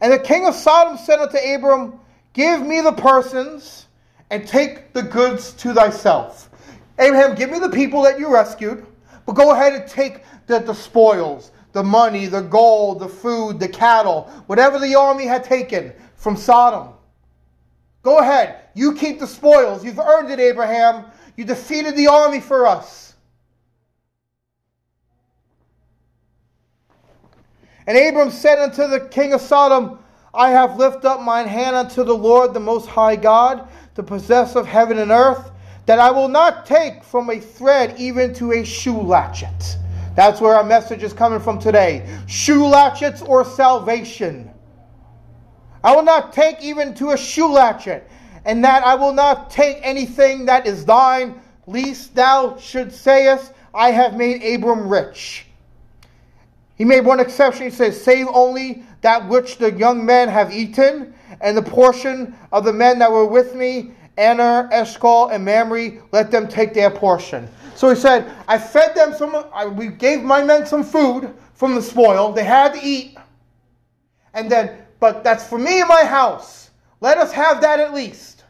And 0.00 0.12
the 0.12 0.18
king 0.18 0.46
of 0.46 0.54
Sodom 0.54 0.98
said 0.98 1.18
unto 1.18 1.38
Abram, 1.38 1.98
Give 2.32 2.60
me 2.60 2.80
the 2.80 2.92
persons 2.92 3.83
and 4.34 4.48
take 4.48 4.92
the 4.92 5.02
goods 5.02 5.52
to 5.52 5.72
thyself. 5.72 6.50
Abraham, 6.98 7.36
give 7.36 7.50
me 7.50 7.60
the 7.60 7.68
people 7.70 8.02
that 8.02 8.18
you 8.18 8.32
rescued, 8.32 8.84
but 9.26 9.34
go 9.34 9.52
ahead 9.52 9.74
and 9.74 9.88
take 9.88 10.24
the, 10.48 10.58
the 10.58 10.74
spoils, 10.74 11.52
the 11.70 11.84
money, 11.84 12.26
the 12.26 12.40
gold, 12.40 12.98
the 12.98 13.08
food, 13.08 13.60
the 13.60 13.68
cattle, 13.68 14.24
whatever 14.46 14.80
the 14.80 14.96
army 14.96 15.24
had 15.24 15.44
taken 15.44 15.92
from 16.16 16.36
Sodom. 16.36 16.94
Go 18.02 18.18
ahead. 18.18 18.56
You 18.74 18.94
keep 18.94 19.20
the 19.20 19.26
spoils. 19.26 19.84
You've 19.84 20.00
earned 20.00 20.30
it, 20.30 20.40
Abraham. 20.40 21.04
You 21.36 21.44
defeated 21.44 21.94
the 21.94 22.08
army 22.08 22.40
for 22.40 22.66
us. 22.66 23.14
And 27.86 27.96
Abram 27.96 28.32
said 28.32 28.58
unto 28.58 28.88
the 28.88 29.08
king 29.10 29.32
of 29.32 29.40
Sodom, 29.40 30.00
I 30.34 30.50
have 30.50 30.76
lifted 30.76 31.04
up 31.04 31.22
mine 31.22 31.46
hand 31.46 31.76
unto 31.76 32.02
the 32.02 32.16
Lord, 32.16 32.52
the 32.52 32.60
Most 32.60 32.88
High 32.88 33.14
God, 33.14 33.68
the 33.94 34.02
possessor 34.02 34.58
of 34.58 34.66
heaven 34.66 34.98
and 34.98 35.10
earth, 35.10 35.50
that 35.86 35.98
I 35.98 36.10
will 36.10 36.28
not 36.28 36.66
take 36.66 37.04
from 37.04 37.30
a 37.30 37.38
thread 37.38 37.94
even 37.98 38.32
to 38.34 38.52
a 38.52 38.64
shoe 38.64 39.00
latchet. 39.00 39.76
That's 40.16 40.40
where 40.40 40.54
our 40.54 40.64
message 40.64 41.02
is 41.02 41.12
coming 41.12 41.40
from 41.40 41.58
today. 41.58 42.08
Shoe 42.26 42.62
latchets 42.62 43.26
or 43.28 43.44
salvation. 43.44 44.50
I 45.82 45.94
will 45.94 46.02
not 46.02 46.32
take 46.32 46.62
even 46.62 46.94
to 46.94 47.10
a 47.10 47.16
shoe 47.16 47.52
latchet, 47.52 48.08
and 48.44 48.64
that 48.64 48.84
I 48.84 48.94
will 48.94 49.12
not 49.12 49.50
take 49.50 49.78
anything 49.82 50.46
that 50.46 50.66
is 50.66 50.84
thine, 50.84 51.40
lest 51.66 52.14
thou 52.14 52.56
should 52.56 52.92
sayest, 52.92 53.52
I 53.74 53.90
have 53.90 54.16
made 54.16 54.42
Abram 54.42 54.88
rich. 54.88 55.46
He 56.76 56.84
made 56.84 57.04
one 57.04 57.20
exception. 57.20 57.64
He 57.64 57.70
says, 57.70 58.02
Save 58.02 58.28
only 58.28 58.84
that 59.04 59.28
which 59.28 59.58
the 59.58 59.70
young 59.72 60.02
men 60.02 60.30
have 60.30 60.50
eaten, 60.50 61.12
and 61.42 61.54
the 61.54 61.62
portion 61.62 62.34
of 62.52 62.64
the 62.64 62.72
men 62.72 62.98
that 62.98 63.12
were 63.12 63.26
with 63.26 63.54
me, 63.54 63.92
Aner, 64.16 64.66
Eshcol, 64.72 65.28
and 65.28 65.44
Mamre, 65.44 66.00
let 66.10 66.30
them 66.30 66.48
take 66.48 66.72
their 66.72 66.88
portion. 66.88 67.46
So 67.74 67.90
he 67.90 67.96
said, 67.96 68.32
I 68.48 68.56
fed 68.56 68.94
them 68.94 69.12
some, 69.12 69.44
I, 69.52 69.66
we 69.66 69.88
gave 69.88 70.22
my 70.22 70.42
men 70.42 70.64
some 70.64 70.82
food 70.82 71.34
from 71.52 71.74
the 71.74 71.82
spoil. 71.82 72.32
They 72.32 72.44
had 72.44 72.72
to 72.72 72.80
eat. 72.82 73.18
And 74.32 74.50
then, 74.50 74.78
but 75.00 75.22
that's 75.22 75.46
for 75.46 75.58
me 75.58 75.80
and 75.80 75.88
my 75.88 76.04
house. 76.04 76.70
Let 77.02 77.18
us 77.18 77.30
have 77.32 77.60
that 77.60 77.80
at 77.80 77.92
least. 77.92 78.44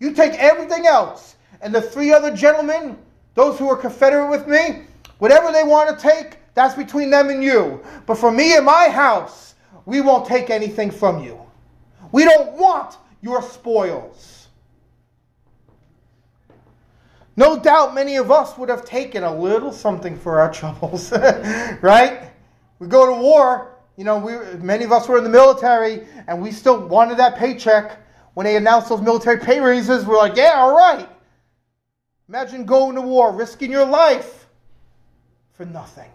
You 0.00 0.12
take 0.12 0.32
everything 0.32 0.86
else. 0.86 1.36
And 1.60 1.72
the 1.72 1.82
three 1.82 2.12
other 2.12 2.34
gentlemen, 2.34 2.98
those 3.34 3.60
who 3.60 3.68
are 3.68 3.76
confederate 3.76 4.28
with 4.28 4.48
me, 4.48 4.86
whatever 5.18 5.52
they 5.52 5.62
want 5.62 5.96
to 5.96 6.02
take, 6.02 6.38
that's 6.54 6.74
between 6.74 7.10
them 7.10 7.30
and 7.30 7.44
you. 7.44 7.80
But 8.06 8.18
for 8.18 8.32
me 8.32 8.56
and 8.56 8.66
my 8.66 8.88
house, 8.88 9.51
we 9.86 10.00
won't 10.00 10.26
take 10.26 10.50
anything 10.50 10.90
from 10.90 11.22
you. 11.22 11.40
We 12.12 12.24
don't 12.24 12.52
want 12.52 12.96
your 13.20 13.42
spoils. 13.42 14.48
No 17.36 17.58
doubt 17.58 17.94
many 17.94 18.16
of 18.16 18.30
us 18.30 18.58
would 18.58 18.68
have 18.68 18.84
taken 18.84 19.24
a 19.24 19.34
little 19.34 19.72
something 19.72 20.18
for 20.18 20.40
our 20.40 20.52
troubles, 20.52 21.12
right? 21.80 22.30
We 22.78 22.88
go 22.88 23.14
to 23.14 23.20
war, 23.22 23.72
you 23.96 24.04
know, 24.04 24.18
we, 24.18 24.34
many 24.58 24.84
of 24.84 24.92
us 24.92 25.08
were 25.08 25.18
in 25.18 25.24
the 25.24 25.30
military 25.30 26.06
and 26.26 26.40
we 26.42 26.50
still 26.50 26.86
wanted 26.86 27.18
that 27.18 27.36
paycheck. 27.36 27.98
When 28.34 28.44
they 28.44 28.56
announced 28.56 28.88
those 28.88 29.02
military 29.02 29.38
pay 29.38 29.60
raises, 29.60 30.06
we're 30.06 30.16
like, 30.16 30.36
yeah, 30.36 30.54
all 30.56 30.74
right. 30.74 31.08
Imagine 32.28 32.64
going 32.64 32.94
to 32.94 33.02
war, 33.02 33.30
risking 33.32 33.70
your 33.70 33.84
life 33.84 34.46
for 35.52 35.66
nothing. 35.66 36.10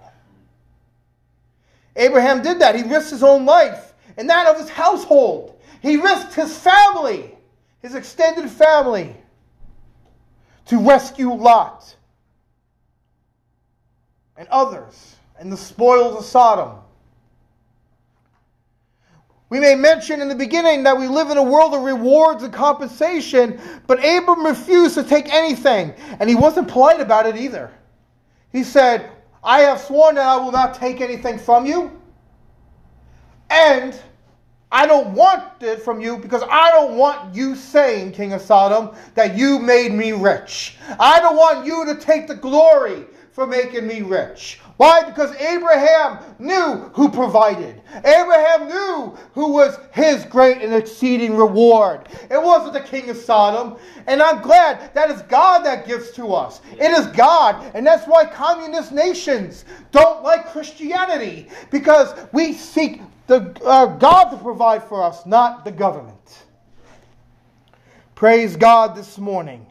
Abraham 1.97 2.41
did 2.41 2.59
that. 2.59 2.75
He 2.75 2.83
risked 2.83 3.11
his 3.11 3.23
own 3.23 3.45
life 3.45 3.93
and 4.15 4.29
that 4.29 4.47
of 4.47 4.57
his 4.57 4.69
household. 4.69 5.59
He 5.81 5.97
risked 5.97 6.33
his 6.33 6.57
family, 6.57 7.35
his 7.81 7.95
extended 7.95 8.49
family, 8.49 9.15
to 10.67 10.79
rescue 10.79 11.33
Lot 11.33 11.95
and 14.37 14.47
others 14.49 15.15
and 15.39 15.51
the 15.51 15.57
spoils 15.57 16.17
of 16.17 16.25
Sodom. 16.25 16.79
We 19.49 19.59
may 19.59 19.75
mention 19.75 20.21
in 20.21 20.27
the 20.27 20.35
beginning 20.35 20.83
that 20.83 20.97
we 20.97 21.07
live 21.07 21.29
in 21.29 21.37
a 21.37 21.43
world 21.43 21.73
of 21.73 21.83
rewards 21.83 22.43
and 22.43 22.51
compensation, 22.51 23.61
but 23.87 23.99
Abram 23.99 24.45
refused 24.45 24.95
to 24.95 25.03
take 25.03 25.33
anything, 25.33 25.93
and 26.19 26.29
he 26.29 26.35
wasn't 26.35 26.67
polite 26.67 26.99
about 26.99 27.25
it 27.25 27.37
either. 27.37 27.71
He 28.51 28.63
said, 28.63 29.09
I 29.47 29.61
have 29.61 29.79
sworn 29.79 30.15
that 30.15 30.27
I 30.27 30.35
will 30.35 30.51
not 30.51 30.75
take 30.75 30.99
anything 30.99 31.39
from 31.39 31.65
you. 31.65 32.01
And 33.49 33.97
I 34.69 34.85
don't 34.85 35.13
want 35.13 35.63
it 35.63 35.81
from 35.81 36.01
you 36.01 36.17
because 36.17 36.43
I 36.43 36.69
don't 36.71 36.97
want 36.97 37.33
you 37.33 37.55
saying, 37.55 38.11
King 38.11 38.33
of 38.33 38.41
Sodom, 38.41 38.93
that 39.15 39.37
you 39.37 39.57
made 39.57 39.93
me 39.93 40.11
rich. 40.11 40.75
I 40.99 41.21
don't 41.21 41.37
want 41.37 41.65
you 41.65 41.85
to 41.85 41.95
take 41.95 42.27
the 42.27 42.35
glory 42.35 43.05
for 43.31 43.47
making 43.47 43.87
me 43.87 44.01
rich. 44.01 44.59
Why? 44.77 45.03
Because 45.03 45.35
Abraham 45.37 46.19
knew 46.37 46.89
who 46.93 47.09
provided. 47.09 47.81
Abraham 48.05 48.67
knew 48.67 49.17
who 49.33 49.51
was 49.51 49.79
his 49.91 50.23
great 50.25 50.61
and 50.61 50.73
exceeding 50.73 51.35
reward. 51.35 52.07
It 52.29 52.41
wasn't 52.41 52.73
the 52.73 52.81
king 52.81 53.09
of 53.09 53.17
Sodom. 53.17 53.77
And 54.05 54.21
I'm 54.21 54.41
glad 54.41 54.93
that 54.93 55.09
is 55.09 55.23
God 55.23 55.65
that 55.65 55.87
gives 55.87 56.11
to 56.11 56.31
us. 56.33 56.61
It 56.73 56.91
is 56.91 57.07
God. 57.07 57.71
And 57.73 57.85
that's 57.85 58.07
why 58.07 58.25
communist 58.25 58.91
nations 58.91 59.65
don't 59.91 60.21
like 60.23 60.51
Christianity. 60.51 61.49
Because 61.71 62.13
we 62.31 62.53
seek 62.53 63.01
the 63.25 63.59
uh, 63.65 63.87
God 63.97 64.29
to 64.29 64.37
provide 64.37 64.83
for 64.83 65.03
us, 65.03 65.25
not 65.25 65.65
the 65.65 65.71
government. 65.71 66.43
Praise 68.13 68.55
God 68.55 68.95
this 68.95 69.17
morning. 69.17 69.65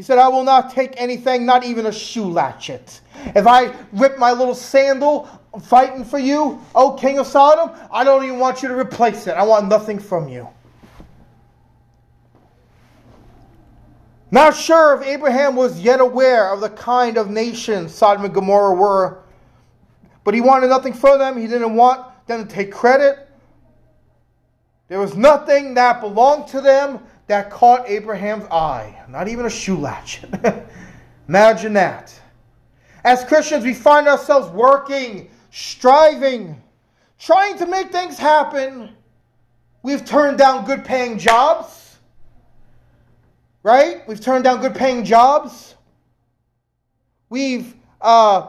He 0.00 0.04
said, 0.04 0.16
I 0.16 0.28
will 0.28 0.44
not 0.44 0.70
take 0.70 0.94
anything, 0.96 1.44
not 1.44 1.62
even 1.62 1.84
a 1.84 1.92
shoe 1.92 2.24
latchet. 2.24 3.02
If 3.36 3.46
I 3.46 3.70
rip 3.92 4.16
my 4.16 4.32
little 4.32 4.54
sandal 4.54 5.28
fighting 5.62 6.06
for 6.06 6.18
you, 6.18 6.58
O 6.74 6.94
King 6.94 7.18
of 7.18 7.26
Sodom, 7.26 7.78
I 7.92 8.02
don't 8.02 8.24
even 8.24 8.38
want 8.38 8.62
you 8.62 8.70
to 8.70 8.78
replace 8.78 9.26
it. 9.26 9.32
I 9.32 9.42
want 9.42 9.68
nothing 9.68 9.98
from 9.98 10.26
you. 10.26 10.48
Not 14.30 14.56
sure 14.56 14.98
if 14.98 15.06
Abraham 15.06 15.54
was 15.54 15.78
yet 15.78 16.00
aware 16.00 16.50
of 16.50 16.62
the 16.62 16.70
kind 16.70 17.18
of 17.18 17.28
nation 17.28 17.86
Sodom 17.86 18.24
and 18.24 18.32
Gomorrah 18.32 18.72
were, 18.72 19.18
but 20.24 20.32
he 20.32 20.40
wanted 20.40 20.68
nothing 20.68 20.94
from 20.94 21.18
them. 21.18 21.36
He 21.36 21.46
didn't 21.46 21.74
want 21.74 22.06
them 22.26 22.48
to 22.48 22.50
take 22.50 22.72
credit. 22.72 23.28
There 24.88 24.98
was 24.98 25.14
nothing 25.14 25.74
that 25.74 26.00
belonged 26.00 26.48
to 26.48 26.62
them 26.62 27.00
that 27.30 27.48
caught 27.48 27.88
Abraham's 27.88 28.44
eye, 28.46 29.04
not 29.08 29.28
even 29.28 29.46
a 29.46 29.50
shoe 29.50 29.76
latch. 29.76 30.20
Imagine 31.28 31.74
that. 31.74 32.12
As 33.04 33.22
Christians, 33.22 33.64
we 33.64 33.72
find 33.72 34.08
ourselves 34.08 34.50
working, 34.50 35.30
striving, 35.52 36.60
trying 37.20 37.56
to 37.58 37.66
make 37.66 37.92
things 37.92 38.18
happen. 38.18 38.90
We've 39.84 40.04
turned 40.04 40.38
down 40.38 40.64
good 40.64 40.84
paying 40.84 41.20
jobs, 41.20 41.98
right? 43.62 44.02
We've 44.08 44.20
turned 44.20 44.42
down 44.42 44.60
good 44.60 44.74
paying 44.74 45.04
jobs. 45.04 45.76
We've 47.28 47.76
uh, 48.00 48.48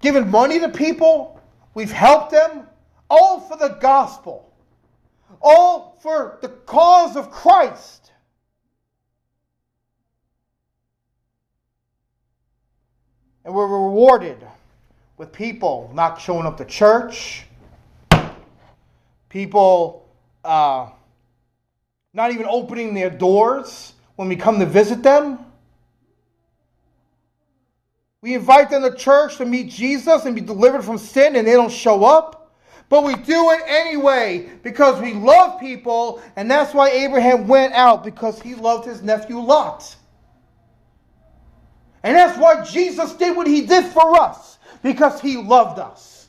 given 0.00 0.30
money 0.30 0.58
to 0.58 0.70
people, 0.70 1.38
we've 1.74 1.92
helped 1.92 2.30
them, 2.30 2.66
all 3.10 3.40
for 3.40 3.58
the 3.58 3.76
gospel 3.78 4.51
all 5.42 5.98
for 6.00 6.38
the 6.40 6.48
cause 6.48 7.16
of 7.16 7.30
Christ. 7.30 8.12
And 13.44 13.54
we're 13.54 13.66
rewarded 13.66 14.38
with 15.16 15.32
people 15.32 15.90
not 15.94 16.20
showing 16.20 16.46
up 16.46 16.56
to 16.58 16.64
church, 16.64 17.44
people 19.28 20.08
uh, 20.44 20.88
not 22.14 22.30
even 22.30 22.46
opening 22.46 22.94
their 22.94 23.10
doors 23.10 23.94
when 24.16 24.28
we 24.28 24.36
come 24.36 24.58
to 24.58 24.66
visit 24.66 25.02
them. 25.02 25.38
We 28.20 28.34
invite 28.34 28.70
them 28.70 28.82
to 28.82 28.94
church 28.94 29.38
to 29.38 29.44
meet 29.44 29.70
Jesus 29.70 30.24
and 30.24 30.34
be 30.34 30.40
delivered 30.40 30.84
from 30.84 30.98
sin, 30.98 31.34
and 31.34 31.46
they 31.46 31.54
don't 31.54 31.72
show 31.72 32.04
up. 32.04 32.41
But 32.92 33.04
we 33.04 33.14
do 33.14 33.52
it 33.52 33.62
anyway 33.66 34.50
because 34.62 35.00
we 35.00 35.14
love 35.14 35.58
people, 35.58 36.20
and 36.36 36.50
that's 36.50 36.74
why 36.74 36.90
Abraham 36.90 37.48
went 37.48 37.72
out 37.72 38.04
because 38.04 38.38
he 38.42 38.54
loved 38.54 38.86
his 38.86 39.00
nephew 39.00 39.38
Lot. 39.38 39.96
And 42.02 42.14
that's 42.14 42.38
why 42.38 42.62
Jesus 42.62 43.14
did 43.14 43.34
what 43.34 43.46
he 43.46 43.62
did 43.62 43.86
for 43.86 44.20
us 44.20 44.58
because 44.82 45.22
he 45.22 45.38
loved 45.38 45.78
us. 45.78 46.28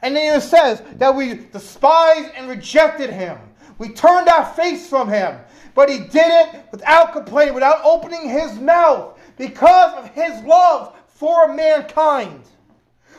And 0.00 0.16
then 0.16 0.38
it 0.38 0.40
says 0.40 0.82
that 0.94 1.14
we 1.14 1.34
despised 1.34 2.30
and 2.36 2.48
rejected 2.48 3.10
him. 3.10 3.36
We 3.76 3.90
turned 3.90 4.30
our 4.30 4.46
face 4.54 4.88
from 4.88 5.10
him. 5.10 5.38
But 5.74 5.90
he 5.90 5.98
did 5.98 6.14
it 6.16 6.68
without 6.72 7.12
complaining, 7.12 7.52
without 7.52 7.84
opening 7.84 8.30
his 8.30 8.58
mouth 8.58 9.20
because 9.36 9.92
of 10.02 10.08
his 10.14 10.42
love 10.44 10.96
for 11.08 11.52
mankind. 11.52 12.44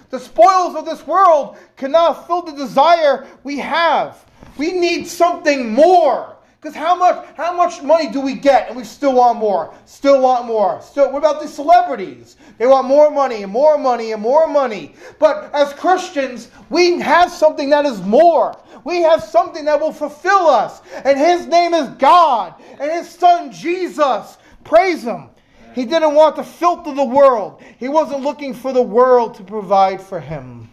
The 0.10 0.20
spoils 0.20 0.76
of 0.76 0.86
this 0.86 1.06
world 1.06 1.58
cannot 1.78 2.28
fill 2.28 2.42
the 2.42 2.54
desire 2.54 3.28
we 3.44 3.58
have. 3.60 4.26
We 4.58 4.74
need 4.74 5.08
something 5.08 5.74
more 5.74 6.36
Because 6.62 6.76
how 6.76 6.94
much 6.94 7.26
how 7.38 7.56
much 7.56 7.82
money 7.84 8.12
do 8.12 8.20
we 8.20 8.34
get 8.34 8.68
and 8.68 8.76
we 8.76 8.84
still 8.84 9.14
want 9.16 9.40
more? 9.40 9.74
Still 9.86 10.22
want 10.22 10.46
more. 10.46 10.82
Still 10.82 11.10
what 11.10 11.20
about 11.20 11.42
the 11.42 11.48
celebrities? 11.48 12.36
They 12.58 12.68
want 12.68 12.86
more 12.86 13.10
money 13.10 13.44
and 13.44 13.52
more 13.52 13.78
money 13.78 14.12
and 14.12 14.22
more 14.22 14.46
money. 14.46 14.94
But 15.20 15.52
as 15.54 15.72
Christians, 15.72 16.52
we 16.70 17.00
have 17.00 17.32
something 17.32 17.70
that 17.70 17.86
is 17.86 18.02
more. 18.02 18.58
We 18.84 19.02
have 19.04 19.24
something 19.24 19.64
that 19.66 19.80
will 19.80 19.94
fulfill 19.94 20.48
us. 20.48 20.82
And 21.06 21.18
his 21.18 21.48
name 21.48 21.74
is 21.74 21.88
God 21.92 22.56
and 22.78 22.92
his 22.92 23.10
son 23.10 23.54
Jesus. 23.54 24.38
Praise 24.66 25.04
him. 25.04 25.30
He 25.80 25.86
didn't 25.86 26.14
want 26.14 26.36
the 26.36 26.44
filth 26.44 26.88
of 26.88 26.98
the 26.98 27.06
world. 27.06 27.62
He 27.78 27.88
wasn't 27.88 28.20
looking 28.20 28.54
for 28.54 28.74
the 28.74 28.82
world 28.82 29.36
to 29.36 29.44
provide 29.44 30.02
for 30.02 30.20
him. 30.20 30.70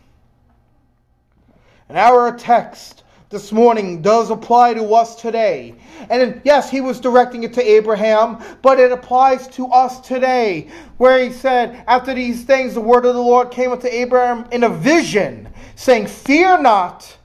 And 1.89 1.97
our 1.97 2.37
text 2.37 3.05
this 3.29 3.53
morning 3.53 4.03
does 4.03 4.31
apply 4.31 4.75
to 4.75 4.95
us 4.95 5.15
today. 5.15 5.77
And 6.11 6.41
yes, 6.45 6.69
he 6.69 6.81
was 6.81 6.99
directing 6.99 7.45
it 7.45 7.53
to 7.53 7.63
Abraham, 7.63 8.43
but 8.63 8.81
it 8.81 8.91
applies 8.91 9.47
to 9.51 9.69
us 9.69 10.01
today, 10.01 10.71
where 10.97 11.23
he 11.23 11.31
said, 11.31 11.85
After 11.87 12.13
these 12.13 12.43
things, 12.43 12.75
the 12.75 12.81
word 12.81 13.07
of 13.07 13.15
the 13.15 13.23
Lord 13.23 13.53
came 13.53 13.71
unto 13.71 13.87
Abraham 13.87 14.45
in 14.51 14.65
a 14.65 14.69
vision, 14.69 15.49
saying, 15.77 16.09
Fear 16.09 16.63
not, 16.63 17.17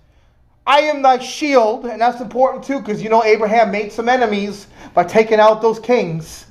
I 0.67 0.81
am 0.81 1.01
thy 1.01 1.17
shield. 1.17 1.87
And 1.87 1.99
that's 1.99 2.21
important 2.21 2.63
too, 2.63 2.77
because 2.77 3.01
you 3.01 3.09
know 3.09 3.23
Abraham 3.23 3.71
made 3.71 3.91
some 3.91 4.07
enemies 4.07 4.67
by 4.93 5.03
taking 5.03 5.39
out 5.39 5.63
those 5.63 5.79
kings. 5.79 6.45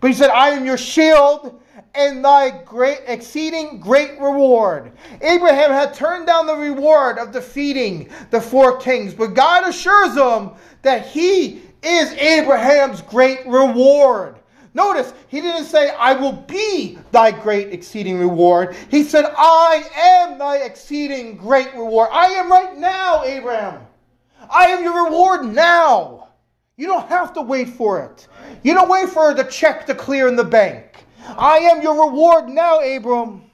But 0.00 0.08
he 0.08 0.14
said, 0.14 0.30
I 0.30 0.50
am 0.50 0.64
your 0.64 0.78
shield 0.78 1.60
and 1.94 2.24
thy 2.24 2.50
great 2.64 3.00
exceeding 3.06 3.80
great 3.80 4.20
reward. 4.20 4.92
Abraham 5.22 5.70
had 5.70 5.94
turned 5.94 6.26
down 6.26 6.46
the 6.46 6.54
reward 6.54 7.18
of 7.18 7.32
defeating 7.32 8.10
the 8.30 8.40
four 8.40 8.78
kings, 8.78 9.14
but 9.14 9.28
God 9.28 9.66
assures 9.66 10.14
him 10.16 10.50
that 10.82 11.06
he 11.06 11.62
is 11.82 12.12
Abraham's 12.12 13.00
great 13.02 13.46
reward. 13.46 14.36
Notice, 14.74 15.14
he 15.28 15.40
didn't 15.40 15.64
say, 15.64 15.90
I 15.98 16.12
will 16.12 16.32
be 16.32 16.98
thy 17.10 17.30
great 17.30 17.72
exceeding 17.72 18.18
reward. 18.18 18.76
He 18.90 19.04
said, 19.04 19.24
I 19.36 19.84
am 19.96 20.38
thy 20.38 20.58
exceeding 20.58 21.36
great 21.38 21.72
reward. 21.72 22.10
I 22.12 22.26
am 22.26 22.50
right 22.50 22.76
now, 22.76 23.24
Abraham. 23.24 23.86
I 24.50 24.66
am 24.66 24.84
your 24.84 25.06
reward 25.06 25.46
now. 25.46 26.25
You 26.76 26.86
don't 26.86 27.08
have 27.08 27.32
to 27.34 27.42
wait 27.42 27.70
for 27.70 28.02
it. 28.02 28.28
You 28.62 28.74
don't 28.74 28.90
wait 28.90 29.08
for 29.08 29.32
the 29.32 29.44
check 29.44 29.86
to 29.86 29.94
clear 29.94 30.28
in 30.28 30.36
the 30.36 30.44
bank. 30.44 31.06
I 31.26 31.58
am 31.58 31.82
your 31.82 32.06
reward 32.06 32.48
now, 32.48 32.80
Abram. 32.80 33.50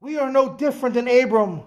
We 0.00 0.16
are 0.16 0.30
no 0.30 0.54
different 0.56 0.94
than 0.94 1.08
Abram. 1.08 1.62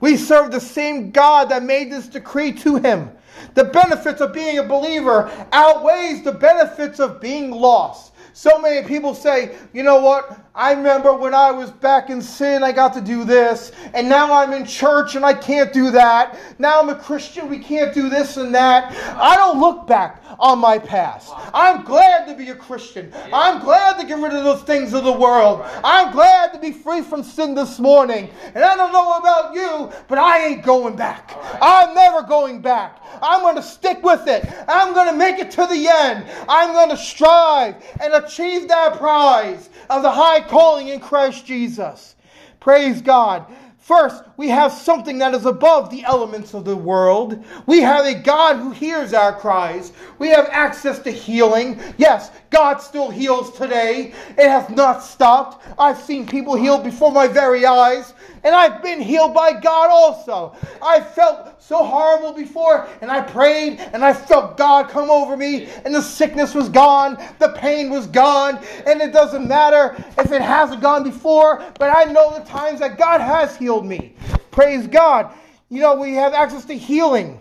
We 0.00 0.16
serve 0.16 0.50
the 0.50 0.60
same 0.60 1.10
God 1.10 1.48
that 1.48 1.62
made 1.62 1.90
this 1.90 2.08
decree 2.08 2.52
to 2.52 2.76
him. 2.76 3.10
The 3.54 3.64
benefits 3.64 4.20
of 4.20 4.32
being 4.32 4.58
a 4.58 4.62
believer 4.62 5.30
outweighs 5.52 6.22
the 6.22 6.32
benefits 6.32 7.00
of 7.00 7.20
being 7.20 7.50
lost. 7.50 8.12
So 8.36 8.58
many 8.58 8.86
people 8.86 9.14
say, 9.14 9.56
you 9.72 9.82
know 9.82 9.98
what? 9.98 10.38
I 10.54 10.74
remember 10.74 11.14
when 11.14 11.32
I 11.32 11.50
was 11.50 11.70
back 11.70 12.10
in 12.10 12.20
sin, 12.20 12.62
I 12.62 12.70
got 12.70 12.92
to 12.92 13.00
do 13.00 13.24
this. 13.24 13.72
And 13.94 14.10
now 14.10 14.30
I'm 14.30 14.52
in 14.52 14.66
church 14.66 15.16
and 15.16 15.24
I 15.24 15.32
can't 15.32 15.72
do 15.72 15.90
that. 15.92 16.38
Now 16.58 16.82
I'm 16.82 16.90
a 16.90 16.96
Christian, 16.96 17.48
we 17.48 17.58
can't 17.58 17.94
do 17.94 18.10
this 18.10 18.36
and 18.36 18.54
that. 18.54 18.94
I 19.16 19.36
don't 19.36 19.58
look 19.58 19.86
back 19.86 20.22
on 20.38 20.58
my 20.58 20.78
past. 20.78 21.32
I'm 21.54 21.82
glad 21.82 22.25
be 22.36 22.50
a 22.50 22.54
Christian. 22.54 23.12
I'm 23.32 23.62
glad 23.62 23.98
to 24.00 24.06
get 24.06 24.18
rid 24.18 24.32
of 24.32 24.44
those 24.44 24.62
things 24.62 24.92
of 24.92 25.04
the 25.04 25.12
world. 25.12 25.62
I'm 25.84 26.12
glad 26.12 26.52
to 26.52 26.58
be 26.58 26.72
free 26.72 27.02
from 27.02 27.22
sin 27.22 27.54
this 27.54 27.78
morning. 27.78 28.30
And 28.54 28.64
I 28.64 28.76
don't 28.76 28.92
know 28.92 29.18
about 29.18 29.54
you, 29.54 29.92
but 30.08 30.18
I 30.18 30.46
ain't 30.46 30.62
going 30.62 30.96
back. 30.96 31.36
I'm 31.60 31.94
never 31.94 32.22
going 32.22 32.60
back. 32.60 33.02
I'm 33.22 33.40
going 33.40 33.56
to 33.56 33.62
stick 33.62 34.02
with 34.02 34.26
it. 34.26 34.46
I'm 34.68 34.94
going 34.94 35.08
to 35.08 35.16
make 35.16 35.38
it 35.38 35.50
to 35.52 35.66
the 35.66 35.88
end. 35.88 36.26
I'm 36.48 36.72
going 36.72 36.90
to 36.90 36.96
strive 36.96 37.76
and 38.00 38.14
achieve 38.14 38.68
that 38.68 38.98
prize 38.98 39.70
of 39.90 40.02
the 40.02 40.10
high 40.10 40.40
calling 40.40 40.88
in 40.88 41.00
Christ 41.00 41.46
Jesus. 41.46 42.16
Praise 42.60 43.00
God. 43.00 43.46
First, 43.78 44.24
we 44.36 44.48
have 44.48 44.72
something 44.72 45.18
that 45.18 45.34
is 45.34 45.46
above 45.46 45.90
the 45.90 46.04
elements 46.04 46.54
of 46.54 46.64
the 46.64 46.76
world. 46.76 47.42
We 47.66 47.80
have 47.80 48.04
a 48.04 48.14
God 48.14 48.56
who 48.56 48.70
hears 48.70 49.14
our 49.14 49.32
cries. 49.32 49.92
We 50.18 50.28
have 50.28 50.48
access 50.50 50.98
to 51.00 51.10
healing. 51.10 51.80
Yes, 51.96 52.30
God 52.50 52.78
still 52.78 53.10
heals 53.10 53.56
today. 53.56 54.12
It 54.36 54.48
has 54.48 54.68
not 54.70 55.02
stopped. 55.02 55.66
I've 55.78 55.98
seen 55.98 56.26
people 56.26 56.54
healed 56.54 56.84
before 56.84 57.12
my 57.12 57.26
very 57.26 57.64
eyes, 57.64 58.12
and 58.44 58.54
I've 58.54 58.82
been 58.82 59.00
healed 59.00 59.34
by 59.34 59.52
God 59.52 59.90
also. 59.90 60.54
I 60.82 61.00
felt 61.00 61.60
so 61.62 61.84
horrible 61.84 62.32
before, 62.32 62.88
and 63.00 63.10
I 63.10 63.20
prayed, 63.20 63.80
and 63.92 64.04
I 64.04 64.12
felt 64.12 64.56
God 64.56 64.88
come 64.88 65.10
over 65.10 65.36
me, 65.36 65.68
and 65.84 65.94
the 65.94 66.00
sickness 66.00 66.54
was 66.54 66.68
gone, 66.68 67.18
the 67.40 67.48
pain 67.50 67.90
was 67.90 68.06
gone, 68.06 68.60
and 68.86 69.00
it 69.00 69.12
doesn't 69.12 69.48
matter 69.48 69.96
if 70.16 70.30
it 70.30 70.42
hasn't 70.42 70.80
gone 70.80 71.02
before, 71.02 71.64
but 71.78 71.94
I 71.94 72.04
know 72.04 72.38
the 72.38 72.44
times 72.44 72.78
that 72.80 72.98
God 72.98 73.20
has 73.20 73.56
healed 73.56 73.84
me. 73.84 74.14
Praise 74.50 74.86
God. 74.86 75.32
You 75.68 75.80
know, 75.80 75.96
we 75.96 76.14
have 76.14 76.32
access 76.32 76.64
to 76.66 76.74
healing, 76.74 77.40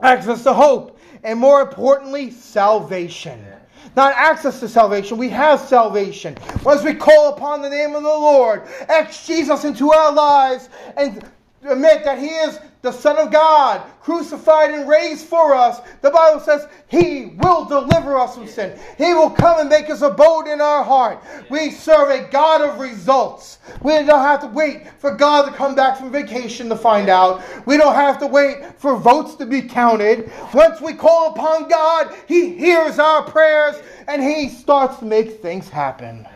access 0.00 0.42
to 0.44 0.52
hope, 0.52 0.98
and 1.22 1.38
more 1.38 1.60
importantly, 1.60 2.30
salvation. 2.30 3.44
Not 3.94 4.14
access 4.16 4.60
to 4.60 4.68
salvation, 4.68 5.18
we 5.18 5.28
have 5.28 5.60
salvation. 5.60 6.38
Once 6.64 6.82
we 6.82 6.94
call 6.94 7.34
upon 7.34 7.60
the 7.60 7.68
name 7.68 7.94
of 7.94 8.02
the 8.02 8.08
Lord, 8.08 8.62
ask 8.88 9.26
Jesus 9.26 9.64
into 9.64 9.92
our 9.92 10.12
lives, 10.12 10.70
and 10.96 11.22
admit 11.64 12.04
that 12.04 12.18
He 12.18 12.28
is 12.28 12.58
the 12.82 12.92
Son 12.92 13.16
of 13.16 13.30
God, 13.30 13.82
crucified 14.00 14.70
and 14.70 14.88
raised 14.88 15.26
for 15.26 15.54
us, 15.54 15.80
the 16.00 16.10
Bible 16.10 16.40
says 16.40 16.66
He 16.88 17.36
will 17.38 17.64
deliver 17.64 18.18
us 18.18 18.34
from 18.34 18.48
sin. 18.48 18.76
He 18.98 19.14
will 19.14 19.30
come 19.30 19.60
and 19.60 19.68
make 19.68 19.88
us 19.88 20.02
abode 20.02 20.48
in 20.48 20.60
our 20.60 20.82
heart. 20.82 21.22
We 21.48 21.70
serve 21.70 22.10
a 22.10 22.28
God 22.28 22.60
of 22.60 22.80
results. 22.80 23.60
We 23.82 23.92
don't 23.92 24.08
have 24.08 24.40
to 24.40 24.48
wait 24.48 24.88
for 24.98 25.14
God 25.14 25.48
to 25.48 25.52
come 25.52 25.76
back 25.76 25.96
from 25.96 26.10
vacation 26.10 26.68
to 26.70 26.76
find 26.76 27.08
out. 27.08 27.42
We 27.66 27.76
don't 27.76 27.94
have 27.94 28.18
to 28.18 28.26
wait 28.26 28.78
for 28.78 28.96
votes 28.96 29.36
to 29.36 29.46
be 29.46 29.62
counted. 29.62 30.32
Once 30.52 30.80
we 30.80 30.94
call 30.94 31.32
upon 31.32 31.68
God, 31.68 32.12
He 32.26 32.56
hears 32.56 32.98
our 32.98 33.22
prayers 33.22 33.80
and 34.08 34.20
He 34.20 34.48
starts 34.48 34.98
to 34.98 35.04
make 35.04 35.40
things 35.40 35.68
happen. 35.68 36.26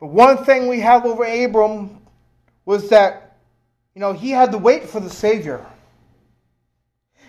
But 0.00 0.08
one 0.08 0.44
thing 0.44 0.66
we 0.66 0.80
have 0.80 1.04
over 1.04 1.24
Abram 1.24 2.00
was 2.64 2.88
that, 2.88 3.36
you 3.94 4.00
know, 4.00 4.14
he 4.14 4.30
had 4.30 4.50
to 4.52 4.58
wait 4.58 4.88
for 4.88 4.98
the 4.98 5.10
Savior. 5.10 5.64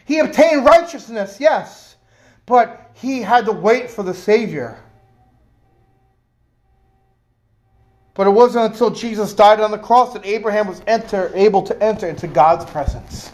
He 0.05 0.19
obtained 0.19 0.65
righteousness, 0.65 1.37
yes, 1.39 1.97
but 2.45 2.91
he 2.95 3.21
had 3.21 3.45
to 3.45 3.51
wait 3.51 3.89
for 3.89 4.03
the 4.03 4.13
Savior. 4.13 4.79
But 8.13 8.27
it 8.27 8.31
wasn't 8.31 8.73
until 8.73 8.89
Jesus 8.89 9.33
died 9.33 9.59
on 9.59 9.71
the 9.71 9.77
cross 9.77 10.13
that 10.13 10.25
Abraham 10.25 10.67
was 10.67 10.81
enter, 10.87 11.31
able 11.33 11.61
to 11.63 11.83
enter 11.83 12.07
into 12.07 12.27
God's 12.27 12.65
presence. 12.65 13.31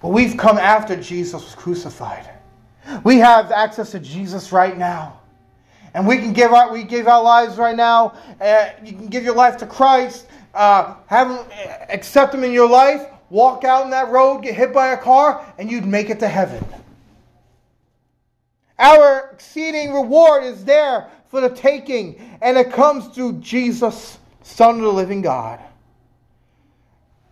But 0.00 0.08
we've 0.08 0.36
come 0.36 0.58
after 0.58 0.94
Jesus 0.96 1.42
was 1.42 1.54
crucified. 1.54 2.28
We 3.02 3.18
have 3.18 3.50
access 3.50 3.90
to 3.92 3.98
Jesus 3.98 4.52
right 4.52 4.76
now 4.76 5.20
and 5.96 6.06
we 6.06 6.18
can 6.18 6.34
give 6.34 6.52
our 6.52 6.70
we 6.70 6.84
give 6.84 7.08
our 7.08 7.22
lives 7.22 7.56
right 7.56 7.74
now. 7.74 8.12
Uh, 8.38 8.68
you 8.84 8.92
can 8.92 9.06
give 9.06 9.24
your 9.24 9.34
life 9.34 9.56
to 9.56 9.66
Christ, 9.66 10.26
uh, 10.52 10.94
have 11.06 11.30
him, 11.30 11.38
accept 11.88 12.34
Him 12.34 12.44
in 12.44 12.52
your 12.52 12.68
life, 12.68 13.08
walk 13.30 13.64
out 13.64 13.84
in 13.84 13.90
that 13.90 14.10
road, 14.10 14.42
get 14.42 14.54
hit 14.54 14.74
by 14.74 14.88
a 14.88 14.96
car, 14.98 15.42
and 15.56 15.70
you'd 15.70 15.86
make 15.86 16.10
it 16.10 16.20
to 16.20 16.28
heaven. 16.28 16.62
Our 18.78 19.30
exceeding 19.32 19.94
reward 19.94 20.44
is 20.44 20.66
there 20.66 21.08
for 21.30 21.40
the 21.40 21.48
taking, 21.48 22.38
and 22.42 22.58
it 22.58 22.72
comes 22.72 23.08
through 23.14 23.40
Jesus, 23.40 24.18
Son 24.42 24.74
of 24.74 24.82
the 24.82 24.92
living 24.92 25.22
God. 25.22 25.60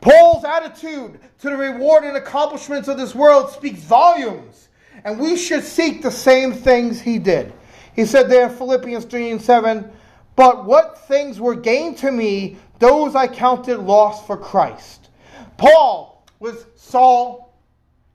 Paul's 0.01 0.45
attitude 0.45 1.21
to 1.41 1.51
the 1.51 1.57
reward 1.57 2.05
and 2.05 2.17
accomplishments 2.17 2.89
of 2.89 2.97
this 2.97 3.15
world 3.15 3.51
speaks 3.51 3.81
volumes, 3.81 4.69
and 5.05 5.21
we 5.21 5.37
should 5.37 5.65
seek 5.65 6.01
the 6.01 6.11
same 6.11 6.55
things 6.55 6.99
he 6.99 7.19
did. 7.19 7.53
He 7.95 8.05
said 8.05 8.29
there 8.29 8.49
in 8.49 8.57
Philippians 8.57 9.05
3 9.05 9.31
and 9.33 9.43
7, 9.43 9.91
But 10.37 10.65
what 10.65 11.07
things 11.07 11.41
were 11.41 11.55
gained 11.55 11.99
to 11.99 12.11
me, 12.11 12.57
those 12.79 13.15
I 13.15 13.27
counted 13.27 13.79
lost 13.79 14.27
for 14.27 14.37
Christ. 14.37 15.11
Paul 15.57 16.27
was 16.41 16.67
Saul. 16.75 17.55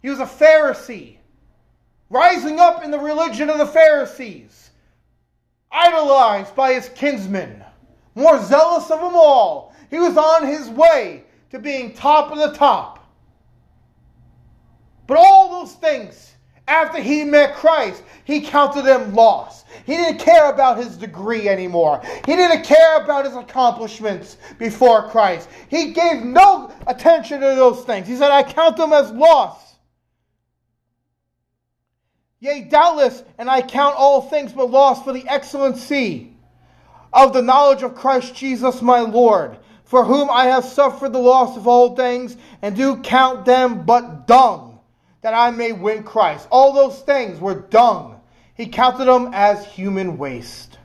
He 0.02 0.10
was 0.10 0.20
a 0.20 0.26
Pharisee, 0.26 1.18
rising 2.10 2.60
up 2.60 2.84
in 2.84 2.92
the 2.92 3.00
religion 3.00 3.50
of 3.50 3.58
the 3.58 3.66
Pharisees, 3.66 4.72
idolized 5.72 6.56
by 6.56 6.74
his 6.74 6.90
kinsmen, 6.90 7.64
more 8.16 8.42
zealous 8.44 8.92
of 8.92 9.00
them 9.00 9.16
all. 9.16 9.74
He 9.90 10.00
was 10.00 10.18
on 10.18 10.46
his 10.46 10.70
way 10.70 11.24
to 11.52 11.60
being 11.60 11.94
top 11.94 12.32
of 12.32 12.38
the 12.38 12.58
top. 12.58 13.08
But 15.08 15.18
all 15.18 15.62
those 15.62 15.74
things 15.74 16.29
after 16.70 17.02
he 17.02 17.24
met 17.24 17.56
Christ, 17.56 18.04
he 18.24 18.42
counted 18.42 18.84
them 18.84 19.14
lost. 19.14 19.66
He 19.86 19.98
didn't 19.98 20.20
care 20.20 20.52
about 20.52 20.78
his 20.78 20.98
degree 20.98 21.50
anymore. 21.50 22.02
He 22.26 22.36
didn't 22.36 22.64
care 22.64 23.02
about 23.04 23.26
his 23.26 23.36
accomplishments 23.36 24.38
before 24.58 25.10
Christ. 25.10 25.50
He 25.70 25.92
gave 25.94 26.24
no 26.24 26.72
attention 26.88 27.42
to 27.42 27.48
those 27.48 27.84
things. 27.86 28.08
He 28.08 28.16
said, 28.16 28.32
I 28.32 28.44
count 28.44 28.78
them 28.78 28.94
as 28.94 29.12
lost. 29.12 29.66
Yea, 32.40 32.62
doubtless, 32.62 33.24
and 33.38 33.50
I 33.50 33.62
count 33.62 33.96
all 33.98 34.22
things 34.22 34.54
but 34.54 34.72
lost 34.72 35.04
for 35.04 35.12
the 35.12 35.28
excellency 35.28 36.34
of 37.12 37.34
the 37.34 37.42
knowledge 37.42 37.84
of 37.84 37.96
Christ 37.96 38.36
Jesus 38.36 38.82
my 38.82 39.00
Lord, 39.00 39.58
for 39.84 40.06
whom 40.06 40.30
I 40.30 40.46
have 40.46 40.64
suffered 40.64 41.12
the 41.12 41.20
loss 41.20 41.58
of 41.58 41.68
all 41.68 41.96
things, 41.96 42.38
and 42.62 42.76
do 42.76 42.98
count 42.98 43.46
them 43.46 43.84
but 43.86 44.28
dung, 44.28 44.69
that 45.22 45.34
I 45.34 45.52
may 45.52 45.72
win 45.72 46.04
Christ. 46.04 46.48
All 46.52 46.74
those 46.74 47.00
things 47.02 47.40
were 47.40 47.56
dung. 47.56 48.22
He 48.54 48.68
counted 48.68 49.06
them 49.06 49.32
as 49.34 49.66
human 49.66 50.18
waste. 50.18 50.78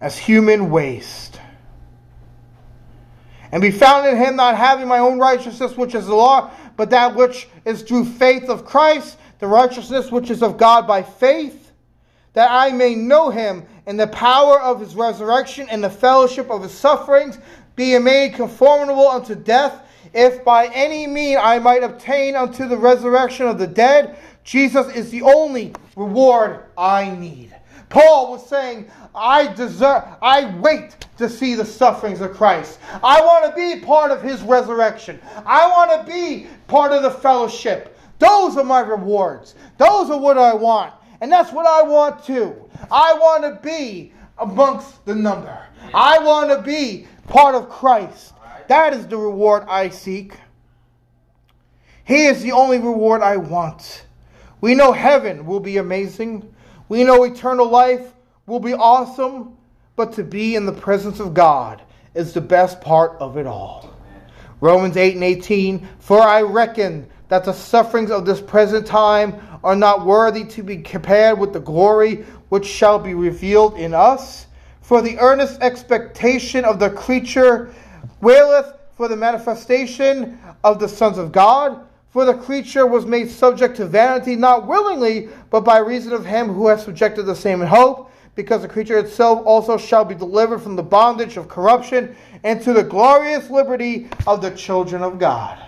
As 0.00 0.16
human 0.16 0.70
waste. 0.70 1.40
And 3.52 3.62
be 3.62 3.70
found 3.70 4.06
in 4.06 4.16
him, 4.16 4.36
not 4.36 4.56
having 4.56 4.88
my 4.88 4.98
own 4.98 5.18
righteousness, 5.18 5.76
which 5.76 5.94
is 5.94 6.06
the 6.06 6.14
law, 6.14 6.50
but 6.76 6.90
that 6.90 7.14
which 7.14 7.48
is 7.64 7.82
through 7.82 8.04
faith 8.04 8.48
of 8.48 8.64
Christ, 8.64 9.18
the 9.38 9.46
righteousness 9.46 10.10
which 10.10 10.30
is 10.30 10.42
of 10.42 10.58
God 10.58 10.86
by 10.86 11.02
faith, 11.02 11.72
that 12.34 12.50
I 12.50 12.70
may 12.70 12.94
know 12.94 13.30
him 13.30 13.64
in 13.86 13.96
the 13.96 14.08
power 14.08 14.60
of 14.60 14.80
his 14.80 14.94
resurrection 14.94 15.68
and 15.70 15.82
the 15.82 15.88
fellowship 15.88 16.50
of 16.50 16.62
his 16.62 16.72
sufferings, 16.72 17.38
being 17.76 18.04
made 18.04 18.34
conformable 18.34 19.08
unto 19.08 19.34
death, 19.34 19.85
if 20.16 20.42
by 20.44 20.66
any 20.68 21.06
mean 21.06 21.36
I 21.38 21.58
might 21.58 21.84
obtain 21.84 22.34
unto 22.34 22.66
the 22.66 22.76
resurrection 22.76 23.46
of 23.46 23.58
the 23.58 23.66
dead. 23.66 24.16
Jesus 24.44 24.94
is 24.94 25.10
the 25.10 25.22
only 25.22 25.74
reward 25.94 26.64
I 26.78 27.10
need. 27.10 27.54
Paul 27.88 28.32
was 28.32 28.48
saying, 28.48 28.90
I 29.14 29.52
deserve, 29.52 30.04
I 30.22 30.56
wait 30.58 31.06
to 31.18 31.28
see 31.28 31.54
the 31.54 31.64
sufferings 31.64 32.20
of 32.20 32.32
Christ. 32.32 32.78
I 33.02 33.20
want 33.20 33.44
to 33.44 33.54
be 33.54 33.84
part 33.84 34.10
of 34.10 34.22
his 34.22 34.42
resurrection. 34.42 35.20
I 35.44 35.68
want 35.68 36.06
to 36.06 36.12
be 36.12 36.46
part 36.66 36.92
of 36.92 37.02
the 37.02 37.10
fellowship. 37.10 37.98
Those 38.18 38.56
are 38.56 38.64
my 38.64 38.80
rewards. 38.80 39.54
Those 39.78 40.10
are 40.10 40.18
what 40.18 40.38
I 40.38 40.54
want. 40.54 40.94
And 41.20 41.30
that's 41.30 41.52
what 41.52 41.66
I 41.66 41.82
want 41.82 42.24
too. 42.24 42.54
I 42.90 43.14
want 43.14 43.42
to 43.44 43.60
be 43.62 44.12
amongst 44.38 45.04
the 45.04 45.14
number. 45.14 45.58
I 45.94 46.18
want 46.18 46.50
to 46.50 46.62
be 46.62 47.06
part 47.28 47.54
of 47.54 47.68
Christ. 47.68 48.34
That 48.68 48.94
is 48.94 49.06
the 49.06 49.16
reward 49.16 49.64
I 49.68 49.88
seek. 49.88 50.34
He 52.04 52.26
is 52.26 52.42
the 52.42 52.52
only 52.52 52.78
reward 52.78 53.22
I 53.22 53.36
want. 53.36 54.04
We 54.60 54.74
know 54.74 54.92
heaven 54.92 55.46
will 55.46 55.60
be 55.60 55.76
amazing. 55.76 56.52
We 56.88 57.04
know 57.04 57.24
eternal 57.24 57.68
life 57.68 58.12
will 58.46 58.60
be 58.60 58.74
awesome, 58.74 59.56
but 59.96 60.12
to 60.14 60.22
be 60.22 60.54
in 60.54 60.66
the 60.66 60.72
presence 60.72 61.20
of 61.20 61.34
God 61.34 61.82
is 62.14 62.32
the 62.32 62.40
best 62.40 62.80
part 62.80 63.16
of 63.20 63.36
it 63.36 63.46
all. 63.46 63.92
Romans 64.60 64.96
8 64.96 65.14
and 65.14 65.24
18 65.24 65.88
For 65.98 66.20
I 66.20 66.42
reckon 66.42 67.08
that 67.28 67.44
the 67.44 67.52
sufferings 67.52 68.10
of 68.10 68.24
this 68.24 68.40
present 68.40 68.86
time 68.86 69.40
are 69.64 69.76
not 69.76 70.06
worthy 70.06 70.44
to 70.44 70.62
be 70.62 70.78
compared 70.78 71.38
with 71.38 71.52
the 71.52 71.60
glory 71.60 72.24
which 72.48 72.66
shall 72.66 72.98
be 72.98 73.14
revealed 73.14 73.76
in 73.76 73.92
us. 73.92 74.46
For 74.80 75.02
the 75.02 75.18
earnest 75.18 75.60
expectation 75.60 76.64
of 76.64 76.78
the 76.78 76.90
creature 76.90 77.74
waileth 78.20 78.72
for 78.96 79.08
the 79.08 79.16
manifestation 79.16 80.38
of 80.64 80.78
the 80.78 80.88
sons 80.88 81.18
of 81.18 81.32
God. 81.32 81.86
For 82.10 82.24
the 82.24 82.34
creature 82.34 82.86
was 82.86 83.04
made 83.04 83.30
subject 83.30 83.76
to 83.76 83.84
vanity, 83.84 84.36
not 84.36 84.66
willingly, 84.66 85.28
but 85.50 85.60
by 85.60 85.78
reason 85.78 86.12
of 86.12 86.24
him 86.24 86.48
who 86.48 86.68
has 86.68 86.82
subjected 86.82 87.24
the 87.24 87.36
same 87.36 87.60
in 87.60 87.68
hope, 87.68 88.10
because 88.34 88.62
the 88.62 88.68
creature 88.68 88.98
itself 88.98 89.44
also 89.44 89.76
shall 89.76 90.04
be 90.04 90.14
delivered 90.14 90.60
from 90.60 90.76
the 90.76 90.82
bondage 90.82 91.36
of 91.36 91.48
corruption 91.48 92.16
into 92.44 92.72
the 92.72 92.82
glorious 92.82 93.50
liberty 93.50 94.08
of 94.26 94.40
the 94.40 94.50
children 94.52 95.02
of 95.02 95.18
God. 95.18 95.62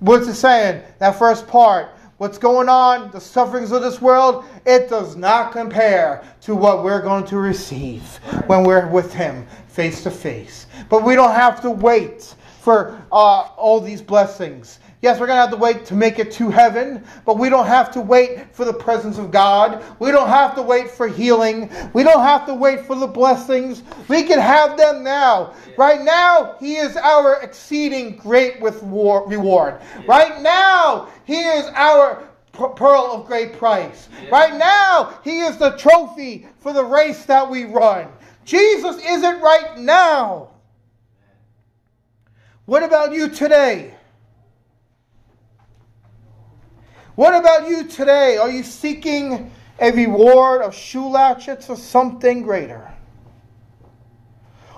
What's 0.00 0.28
it 0.28 0.34
saying? 0.34 0.82
That 0.98 1.18
first 1.18 1.46
part. 1.46 1.90
What's 2.18 2.36
going 2.36 2.68
on, 2.68 3.10
the 3.12 3.20
sufferings 3.20 3.72
of 3.72 3.80
this 3.80 4.02
world, 4.02 4.44
it 4.66 4.90
does 4.90 5.16
not 5.16 5.52
compare 5.52 6.22
to 6.42 6.54
what 6.54 6.84
we're 6.84 7.00
going 7.00 7.24
to 7.28 7.38
receive 7.38 8.02
when 8.46 8.62
we're 8.64 8.86
with 8.88 9.14
Him 9.14 9.46
face 9.68 10.02
to 10.02 10.10
face. 10.10 10.66
But 10.88 11.04
we 11.04 11.14
don't 11.14 11.34
have 11.34 11.60
to 11.62 11.70
wait 11.70 12.34
for 12.60 13.00
uh, 13.10 13.48
all 13.56 13.80
these 13.80 14.02
blessings. 14.02 14.78
Yes, 15.02 15.18
we're 15.18 15.26
going 15.26 15.38
to 15.38 15.40
have 15.40 15.50
to 15.50 15.56
wait 15.56 15.86
to 15.86 15.94
make 15.94 16.18
it 16.18 16.30
to 16.32 16.50
heaven, 16.50 17.02
but 17.24 17.38
we 17.38 17.48
don't 17.48 17.66
have 17.66 17.90
to 17.92 18.02
wait 18.02 18.54
for 18.54 18.66
the 18.66 18.72
presence 18.72 19.16
of 19.16 19.30
God. 19.30 19.82
We 19.98 20.10
don't 20.10 20.28
have 20.28 20.54
to 20.56 20.62
wait 20.62 20.90
for 20.90 21.08
healing. 21.08 21.70
We 21.94 22.02
don't 22.02 22.22
have 22.22 22.44
to 22.46 22.54
wait 22.54 22.80
for 22.80 22.94
the 22.94 23.06
blessings. 23.06 23.82
We 24.08 24.24
can 24.24 24.38
have 24.38 24.76
them 24.76 25.02
now. 25.02 25.54
Right 25.78 26.02
now, 26.02 26.56
He 26.60 26.76
is 26.76 26.98
our 26.98 27.40
exceeding 27.40 28.16
great 28.16 28.60
with 28.60 28.82
war- 28.82 29.26
reward. 29.26 29.80
Right 30.06 30.42
now, 30.42 31.08
He 31.24 31.40
is 31.40 31.64
our 31.74 32.28
pearl 32.52 33.10
of 33.12 33.26
great 33.26 33.54
price. 33.54 34.10
Right 34.30 34.54
now, 34.54 35.18
He 35.24 35.40
is 35.40 35.56
the 35.56 35.70
trophy 35.78 36.46
for 36.58 36.74
the 36.74 36.84
race 36.84 37.24
that 37.24 37.48
we 37.48 37.64
run. 37.64 38.08
Jesus 38.44 38.96
is 38.96 39.22
it 39.22 39.40
right 39.40 39.78
now. 39.78 40.50
What 42.70 42.84
about 42.84 43.12
you 43.12 43.28
today? 43.28 43.96
What 47.16 47.34
about 47.34 47.68
you 47.68 47.88
today? 47.88 48.36
Are 48.36 48.48
you 48.48 48.62
seeking 48.62 49.50
a 49.80 49.90
reward 49.90 50.62
of 50.62 50.72
shoe 50.72 51.02
latchets 51.02 51.68
or 51.68 51.74
something 51.74 52.44
greater? 52.44 52.88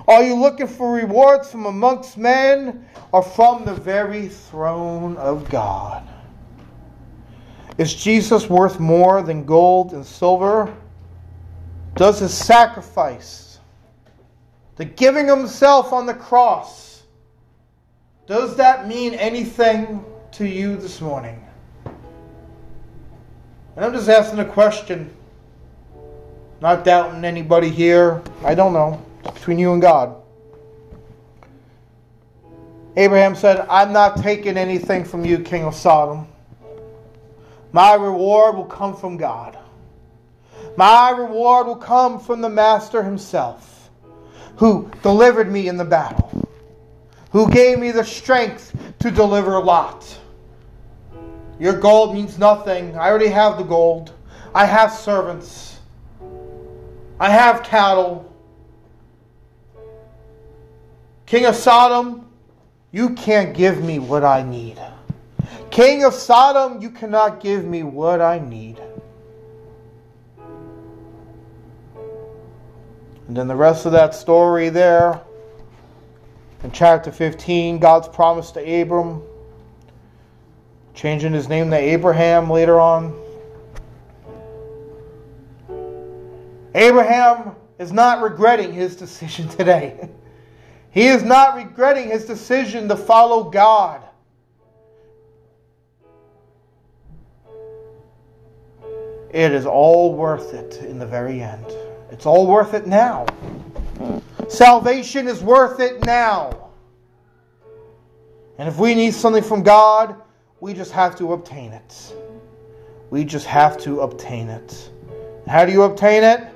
Are 0.09 0.23
you 0.23 0.37
looking 0.37 0.69
for 0.69 0.91
rewards 0.91 1.51
from 1.51 1.67
amongst 1.67 2.17
men 2.17 2.89
or 3.13 3.23
from 3.23 3.67
the 3.67 3.75
very 3.75 4.27
throne 4.29 5.19
of 5.19 5.51
God? 5.51 6.03
Is 7.77 7.95
Jesus 7.95 8.49
worth 8.49 8.81
more 8.81 9.21
than 9.21 9.45
gold 9.45 9.93
and 9.93 10.07
silver? 10.07 10.75
Does 11.97 12.21
his 12.21 12.33
sacrifice, 12.33 13.59
the 14.77 14.87
giving 14.87 15.29
himself 15.29 15.93
on 15.93 16.07
the 16.07 16.15
cross, 16.15 16.92
does 18.27 18.57
that 18.57 18.87
mean 18.87 19.15
anything 19.15 20.05
to 20.33 20.47
you 20.47 20.77
this 20.77 21.01
morning? 21.01 21.45
And 23.77 23.85
I'm 23.85 23.93
just 23.93 24.09
asking 24.09 24.39
a 24.39 24.45
question. 24.45 25.11
Not 26.61 26.85
doubting 26.85 27.25
anybody 27.25 27.69
here. 27.69 28.23
I 28.45 28.55
don't 28.55 28.73
know. 28.73 29.05
It's 29.25 29.33
between 29.39 29.59
you 29.59 29.73
and 29.73 29.83
God. 29.83 30.17
Abraham 32.97 33.35
said, 33.35 33.67
I'm 33.71 33.93
not 33.93 34.19
taking 34.19 34.57
anything 34.57 35.05
from 35.05 35.25
you, 35.25 35.39
king 35.39 35.65
of 35.65 35.75
Sodom. 35.75 36.29
My 37.73 37.95
reward 37.95 38.55
will 38.55 38.67
come 38.67 38.95
from 38.95 39.17
God. 39.17 39.59
My 40.77 41.11
reward 41.11 41.67
will 41.67 41.77
come 41.77 42.21
from 42.21 42.43
the 42.43 42.51
Master 42.51 43.03
himself, 43.03 43.91
who 44.57 44.91
delivered 45.03 45.51
me 45.51 45.69
in 45.69 45.79
the 45.79 45.85
battle, 45.85 46.49
who 47.33 47.51
gave 47.51 47.79
me 47.79 47.91
the 47.91 48.05
strength 48.05 48.77
to 49.01 49.11
deliver 49.11 49.59
Lot 49.59 50.21
your 51.63 51.79
gold 51.79 52.13
means 52.13 52.41
nothing. 52.41 52.97
I 52.97 53.09
already 53.09 53.29
have 53.29 53.57
the 53.57 53.63
gold. 53.63 54.13
I 54.53 54.67
have 54.67 54.93
servants. 54.93 55.79
I 57.21 57.31
have 57.31 57.63
cattle. 57.63 58.29
King 61.25 61.47
of 61.47 61.55
Sodom, 61.55 62.27
you 62.91 63.11
can't 63.11 63.55
give 63.55 63.81
me 63.81 64.01
what 64.01 64.25
I 64.25 64.43
need. 64.43 64.77
King 65.71 66.03
of 66.03 66.15
Sodom, 66.15 66.83
you 66.83 66.91
cannot 66.91 67.41
give 67.41 67.65
me 67.65 67.85
what 67.85 68.21
I 68.21 68.41
need. 68.41 68.81
And 73.29 73.37
then 73.37 73.47
the 73.47 73.55
rest 73.55 73.87
of 73.87 73.93
that 73.93 74.17
story 74.17 74.69
there 74.69 75.23
in 76.63 76.71
chapter 76.71 77.11
15, 77.11 77.79
God's 77.79 78.09
promise 78.09 78.53
to 78.53 78.83
Abram 78.83 79.23
changing 80.95 81.33
his 81.33 81.49
name 81.49 81.71
to 81.71 81.77
Abraham 81.77 82.51
later 82.51 82.79
on. 82.79 83.19
Abraham 86.75 87.57
is 87.79 87.93
not 87.93 88.23
regretting 88.23 88.73
his 88.73 88.97
decision 88.97 89.49
today. 89.57 90.09
He 90.91 91.07
is 91.07 91.23
not 91.23 91.57
regretting 91.57 92.11
his 92.11 92.27
decision 92.27 92.89
to 92.89 92.97
follow 92.97 93.45
God. 93.45 94.03
It 99.31 99.53
is 99.53 99.65
all 99.65 100.15
worth 100.15 100.53
it 100.53 100.85
in 100.85 100.99
the 100.99 101.07
very 101.07 101.41
end. 101.41 101.65
It's 102.11 102.27
all 102.27 102.47
worth 102.47 102.75
it 102.75 102.87
now. 102.87 103.25
Salvation 104.49 105.29
is 105.29 105.43
worth 105.43 105.81
it 105.81 106.05
now. 106.05 106.71
And 108.59 108.69
if 108.69 108.79
we 108.79 108.95
need 108.95 109.15
something 109.15 109.43
from 109.43 109.63
God, 109.63 110.17
We 110.61 110.73
just 110.73 110.93
have 110.93 111.17
to 111.17 111.33
obtain 111.33 111.73
it. 111.73 112.15
We 113.11 113.25
just 113.25 113.47
have 113.47 113.77
to 113.79 114.03
obtain 114.03 114.49
it. 114.49 114.91
How 115.49 115.65
do 115.67 115.73
you 115.73 115.83
obtain 115.83 116.23
it? 116.23 116.47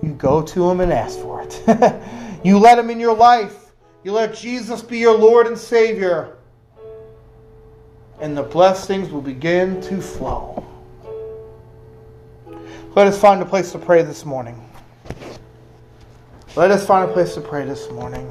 You 0.00 0.12
go 0.14 0.40
to 0.40 0.70
Him 0.70 0.80
and 0.80 0.92
ask 0.92 1.18
for 1.18 1.42
it. 1.42 1.60
you 2.44 2.56
let 2.56 2.78
Him 2.78 2.88
in 2.88 3.00
your 3.00 3.16
life. 3.16 3.72
You 4.04 4.12
let 4.12 4.32
Jesus 4.32 4.80
be 4.80 4.98
your 4.98 5.18
Lord 5.18 5.48
and 5.48 5.58
Savior. 5.58 6.36
And 8.20 8.36
the 8.36 8.44
blessings 8.44 9.10
will 9.10 9.22
begin 9.22 9.80
to 9.82 10.00
flow. 10.00 10.64
Let 12.94 13.08
us 13.08 13.20
find 13.20 13.42
a 13.42 13.44
place 13.44 13.72
to 13.72 13.78
pray 13.80 14.02
this 14.02 14.24
morning. 14.24 14.69
Let 16.56 16.72
us 16.72 16.84
find 16.84 17.08
a 17.08 17.12
place 17.12 17.34
to 17.34 17.40
pray 17.40 17.64
this 17.64 17.88
morning. 17.92 18.26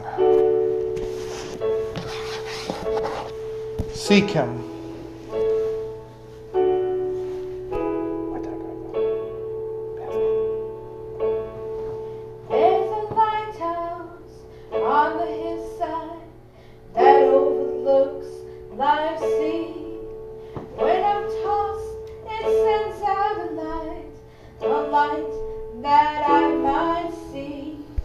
Seek 3.94 4.30
Him. 4.30 4.69